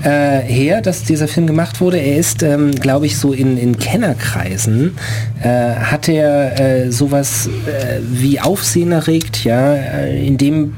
äh, 0.04 0.40
her, 0.40 0.82
dass 0.82 1.04
dieser 1.04 1.28
Film 1.28 1.48
gemacht 1.48 1.80
wurde. 1.80 1.98
Er 1.98 2.18
ist, 2.18 2.44
ähm, 2.44 2.72
glaube 2.72 3.06
ich, 3.06 3.18
so 3.18 3.32
in, 3.32 3.58
in 3.58 3.78
Kennerkreisen, 3.78 4.98
äh, 5.42 5.48
hat 5.48 6.10
er 6.10 6.60
äh, 6.60 6.92
sowas 6.92 7.48
äh, 7.48 8.00
wie 8.12 8.40
Aufsehen 8.40 8.92
erregt, 8.92 9.44
ja, 9.44 9.74
äh, 9.74 10.26
in 10.26 10.38
dem 10.38 10.74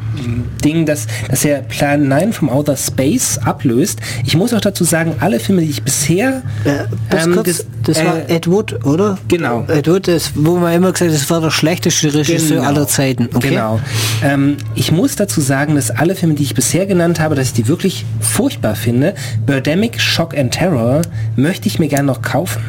Ding, 0.64 0.86
dass, 0.86 1.08
dass 1.30 1.44
er 1.44 1.62
Plan 1.62 2.08
9 2.08 2.34
vom 2.34 2.50
Outer 2.50 2.78
Space 2.78 3.40
ablöst. 3.44 4.00
Ich 4.24 4.38
muss 4.38 4.54
auch 4.54 4.62
dazu 4.62 4.84
sagen, 4.84 5.16
alle 5.20 5.40
Filme, 5.40 5.62
die 5.62 5.70
ich 5.70 5.84
bisher... 5.84 6.44
Äh, 6.64 7.16
ähm, 7.16 7.34
kurz, 7.34 7.48
das, 7.48 7.66
das 7.84 8.06
war 8.06 8.30
Ed 8.30 8.48
Wood, 8.48 8.86
oder? 8.86 9.18
Genau. 9.28 9.66
Ed 9.68 9.88
Wood, 9.88 10.08
ist, 10.08 10.34
wo 10.36 10.58
man 10.58 10.74
immer 10.74 10.92
gesagt 10.92 11.12
hat, 11.12 11.20
das 11.20 11.30
war 11.30 11.42
der 11.42 11.52
schlechteste 11.52 12.14
Regisseur 12.14 12.58
genau. 12.58 12.68
aller 12.68 12.88
Zeiten. 12.88 13.30
Okay? 13.34 13.50
Genau. 13.50 13.80
Ähm, 14.24 14.58
ich 14.76 14.92
muss 14.92 15.16
dazu 15.16 15.42
sagen, 15.42 15.76
dass 15.76 15.92
alle 15.92 16.16
Filme, 16.16 16.36
die 16.36 16.43
die 16.44 16.48
ich 16.48 16.56
bisher 16.56 16.86
genannt 16.86 17.22
habe, 17.22 17.36
dass 17.36 17.48
ich 17.48 17.54
die 17.54 17.70
wirklich 17.70 18.04
furchtbar 18.20 18.76
finde. 18.76 19.14
Birdemic 19.46 20.02
Shock 20.02 20.38
and 20.38 20.54
Terror 20.54 21.02
möchte 21.38 21.70
ich 21.70 21.80
mir 21.80 21.88
gerne 21.88 22.08
noch 22.08 22.22
kaufen. 22.22 22.62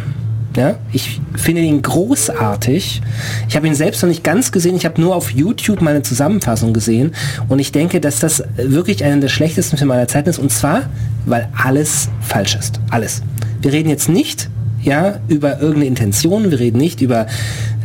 Ja, 0.56 0.76
ich 0.92 1.20
finde 1.34 1.62
ihn 1.62 1.82
großartig. 1.82 3.02
Ich 3.48 3.56
habe 3.56 3.66
ihn 3.66 3.74
selbst 3.74 4.00
noch 4.00 4.08
nicht 4.08 4.22
ganz 4.22 4.52
gesehen. 4.52 4.76
Ich 4.76 4.84
habe 4.84 5.00
nur 5.00 5.16
auf 5.16 5.32
YouTube 5.32 5.82
meine 5.82 6.02
Zusammenfassung 6.02 6.72
gesehen. 6.72 7.16
Und 7.48 7.58
ich 7.58 7.72
denke, 7.72 8.00
dass 8.00 8.20
das 8.20 8.44
wirklich 8.56 9.02
einer 9.02 9.20
der 9.20 9.28
schlechtesten 9.28 9.76
Filme 9.76 9.94
aller 9.94 10.06
Zeiten 10.06 10.28
ist. 10.28 10.38
Und 10.38 10.52
zwar, 10.52 10.82
weil 11.26 11.48
alles 11.60 12.10
falsch 12.20 12.54
ist. 12.54 12.78
Alles. 12.90 13.22
Wir 13.60 13.72
reden 13.72 13.88
jetzt 13.88 14.08
nicht 14.08 14.50
ja, 14.84 15.18
über 15.26 15.58
irgendeine 15.58 15.86
Intention. 15.86 16.52
Wir 16.52 16.60
reden 16.60 16.78
nicht 16.78 17.00
über... 17.00 17.26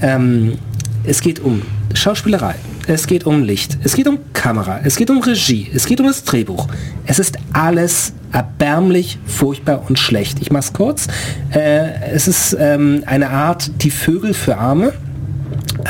Ähm, 0.04 0.60
es 1.04 1.22
geht 1.22 1.40
um 1.40 1.62
Schauspielerei 1.94 2.56
es 2.90 3.06
geht 3.06 3.28
um 3.28 3.44
Licht, 3.44 3.78
es 3.84 3.96
geht 3.96 4.08
um 4.08 4.18
Kamera, 4.34 4.80
es 4.84 4.96
geht 4.96 5.12
um 5.12 5.22
Regie, 5.22 5.70
es 5.72 5.86
geht 5.86 6.00
um 6.00 6.08
das 6.08 6.24
Drehbuch. 6.24 6.68
Es 7.06 7.20
ist 7.20 7.38
alles 7.54 8.14
erbärmlich, 8.32 9.20
furchtbar 9.28 9.84
und 9.88 10.00
schlecht. 10.00 10.40
Ich 10.42 10.52
mach's 10.52 10.74
kurz. 10.74 11.08
Äh, 11.52 12.10
es 12.12 12.28
ist 12.28 12.58
ähm, 12.60 13.04
eine 13.06 13.30
Art 13.30 13.84
die 13.84 13.92
Vögel 13.92 14.34
für 14.34 14.58
Arme. 14.58 14.94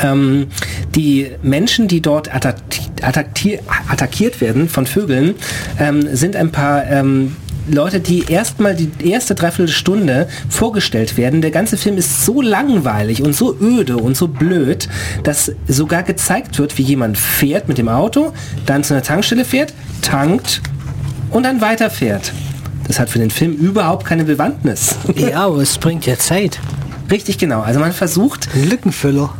Ähm, 0.02 0.48
die 0.94 1.30
Menschen, 1.42 1.88
die 1.88 2.02
dort 2.02 2.34
attackiert 2.34 4.42
werden 4.42 4.68
von 4.68 4.84
Vögeln, 4.84 5.36
ähm, 5.78 6.14
sind 6.14 6.36
ein 6.36 6.52
paar 6.52 6.86
ähm, 6.86 7.34
Leute, 7.70 8.00
die 8.00 8.24
erstmal 8.28 8.74
die 8.74 8.90
erste 9.08 9.34
Dreiviertelstunde 9.34 10.28
vorgestellt 10.48 11.16
werden. 11.16 11.40
Der 11.40 11.50
ganze 11.50 11.76
Film 11.76 11.96
ist 11.96 12.24
so 12.24 12.42
langweilig 12.42 13.22
und 13.22 13.34
so 13.34 13.56
öde 13.60 13.96
und 13.96 14.16
so 14.16 14.28
blöd, 14.28 14.88
dass 15.22 15.52
sogar 15.68 16.02
gezeigt 16.02 16.58
wird, 16.58 16.78
wie 16.78 16.82
jemand 16.82 17.18
fährt 17.18 17.68
mit 17.68 17.78
dem 17.78 17.88
Auto, 17.88 18.32
dann 18.66 18.84
zu 18.84 18.94
einer 18.94 19.02
Tankstelle 19.02 19.44
fährt, 19.44 19.72
tankt 20.02 20.60
und 21.30 21.44
dann 21.44 21.60
weiterfährt. 21.60 22.32
Das 22.86 22.98
hat 22.98 23.08
für 23.08 23.20
den 23.20 23.30
Film 23.30 23.52
überhaupt 23.52 24.04
keine 24.04 24.24
Bewandtnis. 24.24 24.96
Ja, 25.14 25.46
aber 25.46 25.58
es 25.58 25.78
bringt 25.78 26.06
ja 26.06 26.18
Zeit. 26.18 26.58
Richtig 27.10 27.38
genau. 27.38 27.60
Also 27.60 27.78
man 27.78 27.92
versucht... 27.92 28.48
Lückenfüller. 28.54 29.34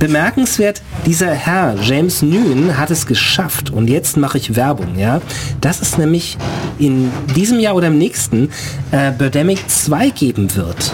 Bemerkenswert, 0.00 0.82
dieser 1.04 1.30
Herr, 1.30 1.76
James 1.80 2.22
Nguyen, 2.22 2.78
hat 2.78 2.90
es 2.90 3.06
geschafft. 3.06 3.70
Und 3.70 3.88
jetzt 3.88 4.16
mache 4.16 4.38
ich 4.38 4.56
Werbung, 4.56 4.98
ja. 4.98 5.20
Dass 5.60 5.80
es 5.80 5.98
nämlich 5.98 6.38
in 6.78 7.12
diesem 7.36 7.60
Jahr 7.60 7.76
oder 7.76 7.88
im 7.88 7.98
nächsten 7.98 8.50
äh, 8.90 9.12
Birdemic 9.12 9.68
2 9.68 10.08
geben 10.10 10.56
wird. 10.56 10.92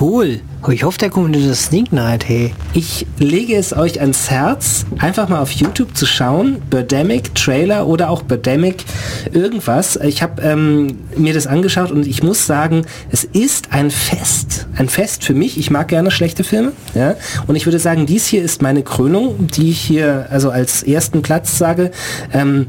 Cool. 0.00 0.40
Ich 0.68 0.84
hoffe, 0.84 0.98
der 0.98 1.10
kommt 1.10 1.34
in 1.34 1.48
das 1.48 1.64
Sneak 1.64 1.92
Night, 1.92 2.28
hey. 2.28 2.54
Ich 2.74 3.06
lege 3.18 3.56
es 3.56 3.74
euch 3.74 4.00
ans 4.00 4.30
Herz, 4.30 4.84
einfach 4.98 5.28
mal 5.28 5.40
auf 5.40 5.50
YouTube 5.50 5.96
zu 5.96 6.04
schauen. 6.04 6.60
Birdemic 6.68 7.34
Trailer 7.34 7.86
oder 7.86 8.10
auch 8.10 8.22
Birdemic 8.22 8.84
irgendwas. 9.32 9.96
Ich 9.96 10.22
habe 10.22 10.42
ähm, 10.42 10.98
mir 11.16 11.32
das 11.32 11.46
angeschaut 11.46 11.90
und 11.90 12.06
ich 12.06 12.22
muss 12.22 12.46
sagen, 12.46 12.84
es 13.10 13.24
ist 13.24 13.72
ein 13.72 13.90
Fest. 13.90 14.68
Ein 14.76 14.88
Fest 14.88 15.24
für 15.24 15.34
mich. 15.34 15.58
Ich 15.58 15.70
mag 15.70 15.88
gerne 15.88 16.10
schlechte 16.10 16.44
Filme. 16.44 16.72
Ja? 16.94 17.16
Und 17.46 17.56
ich 17.56 17.66
würde 17.66 17.78
sagen, 17.78 18.06
dies 18.06 18.26
hier 18.26 18.42
ist 18.42 18.60
meine 18.60 18.82
Krönung, 18.82 19.48
die 19.48 19.70
ich 19.70 19.80
hier 19.80 20.26
also 20.30 20.50
als 20.50 20.82
ersten 20.82 21.22
Platz 21.22 21.56
sage. 21.56 21.90
Ähm, 22.32 22.66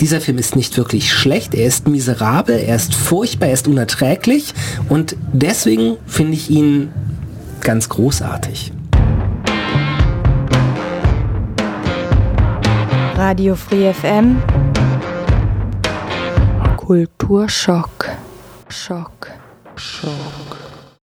dieser 0.00 0.20
Film 0.20 0.38
ist 0.38 0.56
nicht 0.56 0.76
wirklich 0.76 1.12
schlecht, 1.12 1.54
er 1.54 1.66
ist 1.66 1.88
miserabel, 1.88 2.58
er 2.58 2.76
ist 2.76 2.94
furchtbar, 2.94 3.48
er 3.48 3.54
ist 3.54 3.68
unerträglich 3.68 4.54
und 4.88 5.16
deswegen 5.32 5.96
finde 6.06 6.34
ich 6.34 6.50
ihn 6.50 6.92
ganz 7.60 7.88
großartig. 7.88 8.72
Radio 13.16 13.56
Free 13.56 13.92
FM 13.92 14.36
Kulturschock. 16.76 18.10
Schock. 18.68 19.30
Schock. 19.74 20.65